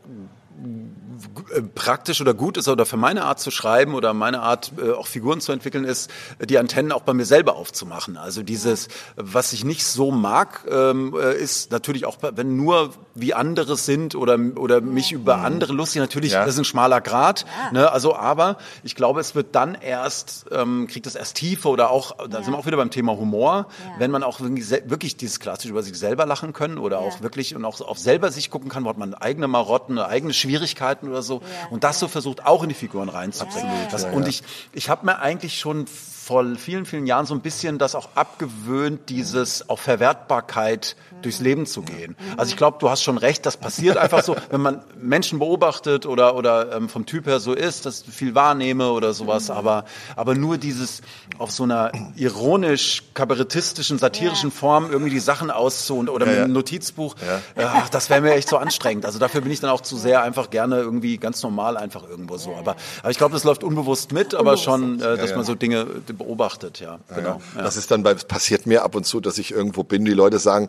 praktisch 1.75 2.21
oder 2.21 2.35
gut 2.35 2.57
ist 2.57 2.69
oder 2.69 2.87
für 2.87 2.97
meine 2.97 3.25
Art 3.25 3.41
zu 3.41 3.51
schreiben 3.51 3.95
oder 3.95 4.15
meine 4.15 4.41
Art 4.41 4.73
äh, 4.83 4.93
auch 4.93 5.07
Figuren 5.07 5.41
zu 5.41 5.53
entwickeln 5.53 5.85
ist, 5.85 6.11
die 6.45 6.59
Antennen 6.59 6.93
auch 6.93 7.03
bei 7.03 7.15
mir 7.15 7.25
selber 7.25 7.57
aufzumachen. 7.57 8.17
Also 8.17 8.43
dieses, 8.43 8.89
was 9.17 9.53
ich 9.53 9.65
nicht 9.65 9.85
so 9.85 10.11
mag, 10.11 10.65
ähm, 10.71 11.15
äh, 11.19 11.35
ist 11.37 11.71
natürlich 11.71 12.05
auch, 12.07 12.19
wenn 12.21 12.57
nur 12.57 12.91
wie 13.15 13.35
andere 13.35 13.77
sind 13.77 14.15
oder 14.15 14.39
oder 14.57 14.81
mich 14.81 15.13
über 15.13 15.39
andere 15.39 15.73
lustig, 15.73 16.01
natürlich, 16.01 16.33
Ja. 16.33 16.45
das 16.45 16.55
ist 16.55 16.59
ein 16.61 16.65
schmaler 16.65 17.01
Grad. 17.01 17.47
Ne? 17.73 17.91
Also, 17.91 18.15
aber 18.17 18.57
ich 18.83 18.95
glaube, 18.95 19.21
es 19.21 19.35
wird 19.35 19.55
dann 19.55 19.75
erst, 19.75 20.47
ähm, 20.51 20.87
kriegt 20.87 21.07
es 21.07 21.15
erst 21.15 21.37
Tiefe 21.37 21.69
oder 21.69 21.91
auch, 21.91 22.17
da 22.29 22.43
sind 22.43 22.53
wir 22.53 22.59
auch 22.59 22.67
wieder 22.67 22.77
beim 22.77 22.91
Thema 22.91 23.17
Humor, 23.17 23.67
wenn 23.99 24.11
man 24.11 24.23
auch 24.23 24.41
wirklich 24.41 25.17
dieses 25.17 25.41
klassisch 25.41 25.71
über 25.71 25.83
sich 25.83 25.99
selber 25.99 26.27
lachen 26.27 26.53
können 26.53 26.79
oder 26.79 26.99
auch 26.99 27.21
wirklich 27.23 27.55
und 27.55 27.65
auch 27.65 27.81
auf 27.81 27.99
selber 27.99 28.31
sich 28.31 28.51
gucken 28.51 28.69
kann, 28.69 28.85
wo 28.85 28.89
hat 28.89 28.99
man 28.99 29.15
eigene 29.15 29.49
Marotten, 29.49 29.99
eigene 29.99 30.33
Schwierigkeiten 30.35 31.09
oder 31.09 31.23
so 31.23 31.36
und 31.71 31.85
das 31.85 31.99
so 31.99 32.09
versucht 32.09 32.45
auch 32.45 32.63
in 32.63 32.69
die 32.69 32.75
Figuren 32.75 33.09
reinzubringen. 33.09 33.71
Das, 33.91 34.05
und 34.05 34.29
ich, 34.29 34.43
ich 34.73 34.89
habe 34.89 35.07
mir 35.07 35.19
eigentlich 35.19 35.59
schon 35.59 35.87
vor 36.27 36.45
vielen, 36.57 36.87
vielen 36.87 37.07
Jahren 37.07 37.25
so 37.25 37.35
ein 37.35 37.41
bisschen 37.41 37.79
das 37.79 37.95
auch 37.95 38.09
abgewöhnt, 38.17 39.11
dieses 39.11 39.71
auf 39.71 39.79
Verwertbarkeit 39.79 40.97
durchs 41.23 41.39
Leben 41.39 41.67
zu 41.67 41.83
gehen. 41.83 42.17
Also 42.37 42.51
ich 42.51 42.57
glaube, 42.57 42.79
du 42.81 42.91
hast 42.91 43.05
schon 43.05 43.17
recht, 43.17 43.47
das 43.47 43.57
passiert 43.57 43.97
einfach 43.97 44.25
so, 44.25 44.35
wenn 44.51 44.61
man 44.61 44.81
Menschen 45.01 45.39
beobachtet 45.39 46.05
oder, 46.05 46.35
oder 46.35 46.75
ähm, 46.75 46.89
vom 46.89 47.07
Typ 47.07 47.27
her 47.27 47.39
so 47.39 47.53
ist, 47.53 47.87
dass 47.87 48.03
ich 48.03 48.13
viel 48.13 48.35
wahrnehme 48.35 48.91
oder 48.91 49.13
sowas, 49.13 49.51
aber, 49.51 49.85
aber 50.17 50.35
nur 50.35 50.59
dieses 50.59 51.01
auf 51.39 51.53
so 51.53 51.63
einer 51.63 51.93
ironisch, 52.17 53.05
kabarettistischen, 53.15 53.99
satirischen 53.99 54.51
Form 54.51 54.91
irgendwie 54.91 55.13
die 55.13 55.21
Sachen 55.21 55.53
auszu 55.53 55.99
oder 55.99 56.27
mit 56.27 56.39
einem 56.39 56.53
Notizbuch, 56.53 57.15
ja. 57.57 57.85
das 57.93 58.11
wäre 58.11 58.21
mir 58.21 58.35
echt 58.35 58.49
so 58.49 58.57
anstrengend. 58.57 59.07
Also 59.07 59.21
dafür 59.21 59.43
bin 59.43 59.53
ich 59.53 59.61
dann 59.61 59.71
auch 59.71 59.81
zu 59.81 59.97
sehr 59.97 60.23
einfach 60.23 60.51
gerne 60.51 60.81
irgendwie 60.81 61.19
ganz 61.19 61.41
normal 61.45 61.77
einfach 61.77 62.03
irgendwo 62.03 62.37
so. 62.37 62.57
Aber, 62.57 62.75
aber 63.03 63.11
ich 63.13 63.19
glaube, 63.19 63.35
das 63.35 63.45
läuft 63.45 63.63
unbewusst 63.63 64.11
mit, 64.11 64.35
aber 64.35 64.57
schon, 64.57 65.01
äh, 65.01 65.17
dass 65.17 65.37
man 65.37 65.45
so 65.45 65.55
Dinge 65.55 65.87
beobachtet, 66.17 66.81
ja. 66.81 66.99
Genau. 67.15 67.41
Ja. 67.57 67.63
Das 67.63 67.77
ist 67.77 67.91
dann 67.91 68.03
bei, 68.03 68.15
passiert 68.15 68.67
mir 68.67 68.83
ab 68.85 68.95
und 68.95 69.05
zu, 69.05 69.21
dass 69.21 69.39
ich 69.39 69.53
irgendwo 69.53 69.83
bin, 69.85 70.05
die 70.05 70.13
Leute 70.13 70.39
sagen, 70.39 70.69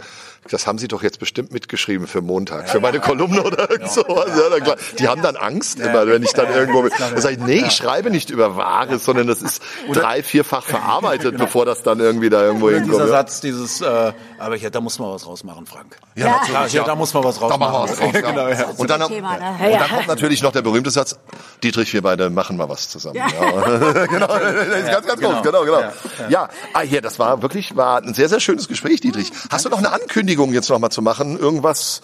das 0.49 0.67
haben 0.67 0.77
sie 0.77 0.87
doch 0.87 1.03
jetzt 1.03 1.19
bestimmt 1.19 1.51
mitgeschrieben 1.51 2.07
für 2.07 2.21
Montag, 2.21 2.69
für 2.69 2.79
meine 2.79 2.99
Kolumne 2.99 3.43
oder 3.43 3.69
irgend 3.69 3.91
sowas. 3.91 4.29
Ja, 4.37 4.49
dann 4.49 4.63
klar. 4.63 4.77
Die 4.99 5.07
haben 5.07 5.21
dann 5.21 5.35
Angst 5.35 5.79
immer, 5.79 6.07
wenn 6.07 6.23
ich 6.23 6.31
dann 6.33 6.51
irgendwo 6.53 6.81
bin. 6.81 6.91
Dann 6.97 7.19
sage 7.19 7.35
ich, 7.35 7.39
nee, 7.41 7.63
ich 7.65 7.71
schreibe 7.73 8.09
nicht 8.09 8.29
über 8.29 8.55
Wahres, 8.55 9.03
sondern 9.05 9.27
das 9.27 9.41
ist 9.41 9.61
drei, 9.91 10.23
vierfach 10.23 10.63
verarbeitet, 10.63 11.37
bevor 11.37 11.65
das 11.65 11.83
dann 11.83 11.99
irgendwie 11.99 12.29
da 12.29 12.43
irgendwo 12.43 12.67
Oder 12.67 12.75
hinkommt. 12.77 12.93
dieser 12.95 13.05
ja. 13.05 13.11
Satz, 13.11 13.41
dieses, 13.41 13.81
äh, 13.81 14.13
aber 14.39 14.55
ja, 14.55 14.69
da 14.69 14.79
muss 14.81 14.99
man 14.99 15.11
was 15.11 15.25
rausmachen, 15.27 15.65
Frank. 15.65 15.97
Ja, 16.15 16.41
natürlich, 16.41 16.73
ja, 16.73 16.83
da 16.83 16.95
muss 16.95 17.13
man 17.13 17.23
was 17.23 17.39
Da 17.39 17.47
rausmachen. 17.47 17.59
machen 17.59 17.73
wir 17.73 17.91
was 17.91 18.01
raus. 18.01 18.11
Ja. 18.13 18.21
Genau, 18.27 18.47
ja. 18.49 18.65
Und 18.77 18.89
dann, 18.89 19.07
Thema, 19.07 19.37
ne? 19.37 19.57
und 19.65 19.71
Ja. 19.71 19.79
dann 19.79 19.89
kommt 19.89 20.07
natürlich 20.07 20.41
noch 20.41 20.51
der 20.51 20.61
berühmte 20.61 20.89
Satz, 20.91 21.17
Dietrich, 21.63 21.93
wir 21.93 22.01
beide 22.01 22.29
machen 22.29 22.57
mal 22.57 22.67
was 22.69 22.89
zusammen. 22.89 23.15
Ja. 23.15 23.27
genau, 24.07 24.27
das 24.27 24.67
ist 24.67 24.91
ganz, 24.91 25.07
ganz 25.07 25.19
genau. 25.21 25.36
Groß, 25.41 25.51
genau, 25.51 25.65
genau. 25.65 25.79
Ja, 25.79 26.29
Ja, 26.29 26.49
ah, 26.73 26.81
hier, 26.81 27.01
das 27.01 27.19
war 27.19 27.41
wirklich, 27.41 27.75
war 27.75 28.01
ein 28.01 28.13
sehr, 28.13 28.29
sehr 28.29 28.39
schönes 28.39 28.67
Gespräch, 28.67 29.01
Dietrich. 29.01 29.31
Hast 29.49 29.65
du 29.65 29.69
noch 29.69 29.79
eine 29.79 29.91
Ankündigung 29.91 30.53
jetzt 30.53 30.69
noch 30.69 30.79
mal 30.79 30.89
zu 30.89 31.01
machen? 31.01 31.37
Irgendwas? 31.37 32.01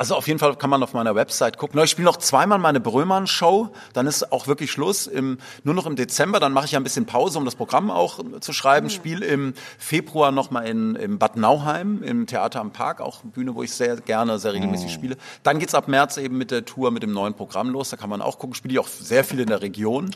Also 0.00 0.14
auf 0.14 0.28
jeden 0.28 0.38
Fall 0.38 0.56
kann 0.56 0.70
man 0.70 0.82
auf 0.82 0.94
meiner 0.94 1.14
Website 1.14 1.58
gucken. 1.58 1.78
Ich 1.82 1.90
spiele 1.90 2.06
noch 2.06 2.16
zweimal 2.16 2.58
meine 2.58 2.80
Brömann-Show, 2.80 3.68
dann 3.92 4.06
ist 4.06 4.32
auch 4.32 4.46
wirklich 4.46 4.70
Schluss. 4.70 5.06
Im, 5.06 5.36
nur 5.64 5.74
noch 5.74 5.84
im 5.84 5.94
Dezember, 5.94 6.40
dann 6.40 6.54
mache 6.54 6.64
ich 6.64 6.72
ja 6.72 6.80
ein 6.80 6.84
bisschen 6.84 7.06
Pause, 7.06 7.38
um 7.38 7.44
das 7.44 7.54
Programm 7.54 7.90
auch 7.90 8.20
zu 8.40 8.54
schreiben. 8.54 8.88
Spiel 8.88 9.22
im 9.22 9.52
Februar 9.78 10.32
nochmal 10.32 10.66
in, 10.68 10.94
in 10.94 11.18
Bad 11.18 11.36
Nauheim, 11.36 12.02
im 12.02 12.26
Theater 12.26 12.60
am 12.60 12.72
Park, 12.72 13.02
auch 13.02 13.22
eine 13.22 13.32
Bühne, 13.32 13.54
wo 13.54 13.62
ich 13.62 13.72
sehr 13.72 13.96
gerne, 13.96 14.38
sehr 14.38 14.54
regelmäßig 14.54 14.90
spiele. 14.90 15.16
Dann 15.42 15.58
geht's 15.58 15.74
ab 15.74 15.86
März 15.88 16.16
eben 16.16 16.38
mit 16.38 16.50
der 16.50 16.64
Tour, 16.64 16.92
mit 16.92 17.02
dem 17.02 17.12
neuen 17.12 17.34
Programm 17.34 17.68
los. 17.68 17.90
Da 17.90 17.98
kann 17.98 18.08
man 18.08 18.22
auch 18.22 18.38
gucken, 18.38 18.54
spiele 18.54 18.72
ich 18.72 18.78
auch 18.78 18.88
sehr 18.88 19.22
viel 19.22 19.40
in 19.40 19.48
der 19.48 19.60
Region. 19.60 20.12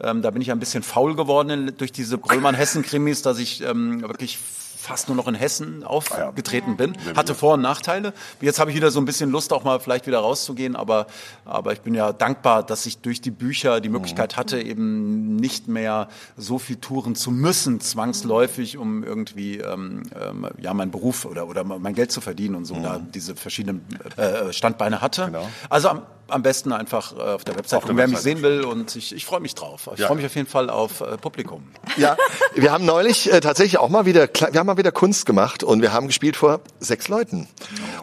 Ähm, 0.00 0.22
da 0.22 0.30
bin 0.30 0.42
ich 0.42 0.50
ein 0.50 0.58
bisschen 0.58 0.82
faul 0.82 1.14
geworden 1.14 1.72
durch 1.76 1.92
diese 1.92 2.18
Grömann-Hessen-Krimis, 2.18 3.22
dass 3.22 3.38
ich 3.38 3.62
ähm, 3.62 4.02
wirklich 4.02 4.38
fast 4.82 5.08
nur 5.08 5.16
noch 5.16 5.28
in 5.28 5.34
Hessen 5.34 5.84
aufgetreten 5.84 6.76
bin. 6.76 6.94
Hatte 7.16 7.34
Vor- 7.34 7.54
und 7.54 7.60
Nachteile. 7.62 8.12
Jetzt 8.40 8.58
habe 8.58 8.70
ich 8.70 8.76
wieder 8.76 8.90
so 8.90 9.00
ein 9.00 9.04
bisschen 9.04 9.30
Lust, 9.30 9.52
auch 9.52 9.62
mal 9.62 9.78
vielleicht 9.78 10.06
wieder 10.06 10.18
rauszugehen, 10.18 10.74
aber, 10.74 11.06
aber 11.44 11.72
ich 11.72 11.80
bin 11.82 11.94
ja 11.94 12.12
dankbar, 12.12 12.64
dass 12.64 12.84
ich 12.84 12.98
durch 12.98 13.20
die 13.20 13.30
Bücher 13.30 13.80
die 13.80 13.88
Möglichkeit 13.88 14.36
hatte, 14.36 14.60
eben 14.60 15.36
nicht 15.36 15.68
mehr 15.68 16.08
so 16.36 16.58
viel 16.58 16.76
touren 16.76 17.14
zu 17.14 17.30
müssen, 17.30 17.80
zwangsläufig, 17.80 18.76
um 18.76 19.04
irgendwie 19.04 19.58
ähm, 19.58 20.02
ähm, 20.20 20.48
ja 20.60 20.74
meinen 20.74 20.90
Beruf 20.90 21.24
oder, 21.24 21.46
oder 21.46 21.62
mein 21.62 21.94
Geld 21.94 22.10
zu 22.10 22.20
verdienen 22.20 22.56
und 22.56 22.64
so, 22.64 22.74
da 22.74 22.98
diese 22.98 23.36
verschiedenen 23.36 23.84
äh, 24.16 24.52
Standbeine 24.52 25.00
hatte. 25.00 25.30
Also 25.70 25.88
am, 25.90 26.02
am 26.32 26.42
besten 26.42 26.72
einfach 26.72 27.16
äh, 27.16 27.20
auf 27.20 27.44
der 27.44 27.56
Website 27.56 27.82
gucken, 27.82 27.96
wer 27.96 28.08
mich 28.08 28.18
sehen 28.18 28.42
will 28.42 28.62
und 28.64 28.96
ich, 28.96 29.14
ich 29.14 29.24
freue 29.24 29.40
mich 29.40 29.54
drauf. 29.54 29.88
Ich 29.94 30.00
Ja. 30.00 30.06
freue 30.08 30.16
mich 30.16 30.26
auf 30.26 30.34
jeden 30.34 30.48
Fall 30.48 30.70
auf 30.70 31.00
äh, 31.00 31.16
Publikum. 31.18 31.62
Ja, 31.96 32.16
wir 32.54 32.72
haben 32.72 32.84
neulich 32.84 33.32
äh, 33.32 33.40
tatsächlich 33.40 33.78
auch 33.78 33.88
mal 33.88 34.06
wieder, 34.06 34.28
wir 34.28 34.58
haben 34.58 34.66
mal 34.66 34.76
wieder 34.76 34.92
Kunst 34.92 35.26
gemacht 35.26 35.62
und 35.62 35.82
wir 35.82 35.92
haben 35.92 36.06
gespielt 36.08 36.36
vor 36.36 36.60
sechs 36.80 37.08
Leuten. 37.08 37.48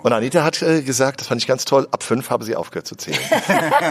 Und 0.04 0.14
Anita 0.14 0.44
hat 0.44 0.62
äh, 0.62 0.82
gesagt, 0.82 1.22
das 1.22 1.28
fand 1.28 1.42
ich 1.42 1.48
ganz 1.48 1.66
toll, 1.66 1.88
ab 1.92 2.04
fünf 2.04 2.30
habe 2.30 2.44
sie 2.46 2.56
aufgehört 2.56 2.88
zu 2.88 2.96
zählen. 2.96 3.18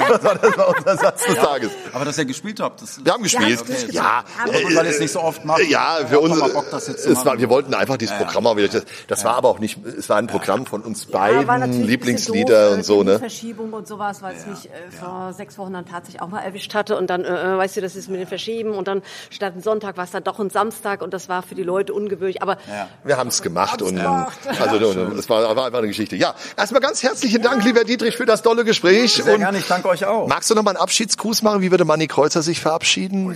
das, 0.09 0.22
war, 0.24 0.35
das 0.37 0.57
war 0.57 0.68
unser 0.77 0.96
Satz 0.96 1.24
des 1.27 1.35
Tages. 1.37 1.70
Aber 1.92 2.05
dass 2.05 2.16
ihr 2.18 2.24
gespielt 2.24 2.61
habt, 2.61 2.81
das 2.83 3.05
Wir 3.05 3.12
haben 3.12 3.22
gespielt. 3.22 3.61
okay. 3.61 3.74
Ja, 3.90 4.24
Aber 4.42 4.53
weil 4.53 4.85
ihr 4.87 4.90
es 4.92 5.01
nicht 5.01 5.12
so 5.12 5.20
oft 5.20 5.44
macht. 5.44 5.62
Ja, 5.68 5.98
für 6.09 6.20
uns. 6.20 6.37
mal 6.38 6.51
Bock, 6.51 6.66
das 6.70 6.87
jetzt 6.88 7.03
zu 7.03 7.11
es 7.11 7.18
war, 7.18 7.24
machen. 7.27 7.40
wir 7.40 7.48
wollten 7.51 7.74
einfach 7.74 7.96
dieses 7.96 8.14
Ja, 8.14 8.20
ja. 8.20 8.27
Programm 8.27 8.46
auch 8.46 8.57
wieder. 8.57 8.68
Das, 8.68 8.85
das 9.09 9.24
war 9.24 9.35
aber 9.35 9.48
auch 9.48 9.59
nicht. 9.59 9.79
Es 9.85 10.09
war 10.09 10.16
ein 10.16 10.27
Programm 10.29 10.66
von 10.66 10.83
uns 10.83 11.07
Ja, 11.09 11.14
war 11.14 11.44
beiden 11.44 11.83
Lieblingslieder 11.83 12.66
doof, 12.68 12.72
äh, 12.72 12.74
und 12.79 12.85
so, 12.85 13.03
ne? 13.03 13.18
Verschiebung 13.18 13.72
und 13.72 13.87
sowas, 13.87 14.22
weil 14.29 14.37
es 14.37 14.47
mich 14.47 14.71
äh, 14.71 14.91
vor 14.91 15.33
sechs 15.33 15.59
Wochen 15.59 15.73
dann 15.73 15.87
tatsächlich 15.87 16.21
auch 16.23 16.29
mal 16.29 16.41
erwischt 16.41 16.75
hatte 16.75 16.97
und 16.97 17.09
dann, 17.09 17.25
äh, 17.25 17.55
äh, 17.55 17.57
weißt 17.59 17.77
du, 17.77 17.81
das 17.81 17.97
ist 17.97 18.09
mit 18.09 18.21
den 18.21 18.27
Verschieben 18.27 18.73
und 18.73 18.88
dann 18.88 19.03
statt 19.31 19.55
ein 19.57 19.62
Sonntag 19.62 19.97
war 19.97 20.05
es 20.05 20.11
dann 20.11 20.25
doch 20.25 20.38
ein 20.38 20.51
Samstag 20.51 21.03
und 21.03 21.14
das 21.14 21.29
war 21.29 21.43
für 21.43 21.55
die 21.55 21.62
Leute 21.62 21.95
ungewöhnlich. 21.95 22.43
Aber 22.43 22.59
Wir 23.05 23.17
haben 23.17 23.29
es 23.29 23.43
gemacht 23.43 23.83
und 23.83 23.97
gemacht. 23.97 24.38
also 24.61 24.79
das 25.14 25.29
war, 25.29 25.57
war 25.57 25.67
einfach 25.67 25.79
eine 25.79 25.88
Geschichte. 25.88 26.17
Ja, 26.17 26.35
erstmal 26.57 26.81
ganz 26.81 27.03
herzlichen 27.03 27.43
Dank, 27.43 27.64
lieber 27.64 27.85
Dietrich, 27.85 28.17
für 28.17 28.27
das 28.27 28.43
tolle 28.43 28.64
Gespräch. 28.64 29.14
Sehr 29.14 29.35
und 29.35 29.41
gerne, 29.41 29.59
ich 29.59 29.67
danke 29.67 29.88
euch 29.88 30.05
auch. 30.05 30.29
magst 30.29 30.51
du 30.51 30.55
noch 30.55 30.62
mal 30.62 30.73
einen 30.73 30.81
Abschiedsgruß 30.81 31.43
machen? 31.43 31.62
Wie 31.62 31.71
würde 31.71 31.85
Manni 31.85 32.07
Kreuzer 32.07 32.43
sich 32.43 32.61
verabschieden? 32.61 33.33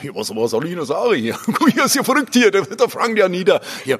Hier, 0.00 0.14
was, 0.14 0.34
was 0.34 0.50
soll 0.50 0.66
ich 0.66 0.74
denn 0.74 0.84
sagen 0.84 1.14
hier? 1.14 1.36
Guck, 1.46 1.70
hier 1.70 1.84
ist 1.84 1.92
hier 1.92 2.04
verrückt 2.04 2.34
hier, 2.34 2.50
der, 2.50 2.62
der 2.62 2.88
Frank 2.88 3.18
ja 3.18 3.28
nieder. 3.28 3.60
Hier, 3.84 3.98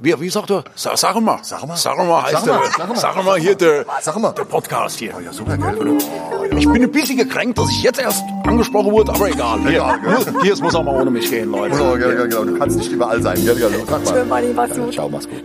wie, 0.00 0.20
wie 0.20 0.30
sagt 0.30 0.50
er? 0.50 0.64
Sag, 0.74 0.98
sag 0.98 1.20
mal. 1.20 1.38
Sag 1.42 1.66
mal. 1.66 1.76
Sag 1.76 1.96
mal 1.98 2.22
heißt 2.22 2.32
Sag 2.32 2.46
mal, 2.46 2.60
der. 2.60 2.70
sag 2.76 2.88
mal. 2.88 2.96
Sag 2.96 3.24
mal 3.24 3.38
hier 3.38 3.54
der, 3.54 3.84
Sag 4.00 4.18
mal. 4.18 4.32
der 4.32 4.44
Podcast 4.44 4.98
hier. 4.98 5.14
Ja, 5.24 5.32
super, 5.32 5.53
gell? 5.56 5.98
Ich 6.56 6.68
bin 6.68 6.82
ein 6.82 6.90
bisschen 6.92 7.16
gekränkt, 7.16 7.58
dass 7.58 7.70
ich 7.70 7.82
jetzt 7.82 8.00
erst 8.00 8.22
angesprochen 8.44 8.92
wurde, 8.92 9.12
aber 9.12 9.28
egal. 9.28 9.60
Hier, 9.60 9.70
Egal, 9.70 9.98
gell? 10.00 10.34
hier, 10.42 10.52
es 10.52 10.60
muss 10.60 10.74
auch 10.74 10.84
mal 10.84 10.94
ohne 11.00 11.10
mich 11.10 11.28
gehen, 11.30 11.50
Leute. 11.50 11.76
Genau, 11.76 11.94
genau, 11.94 12.22
genau. 12.24 12.44
Du 12.44 12.58
kannst 12.58 12.76
nicht 12.76 12.92
überall 12.92 13.20
sein. 13.22 13.36
Gell, 13.44 13.56
gell? 13.56 13.70
Sag 13.88 14.04
mal. 14.04 14.24
Manni, 14.26 14.52
mach's 14.54 14.76
gut. 14.76 14.92
Ciao, 14.92 15.08
mach's 15.08 15.28
gut. 15.28 15.42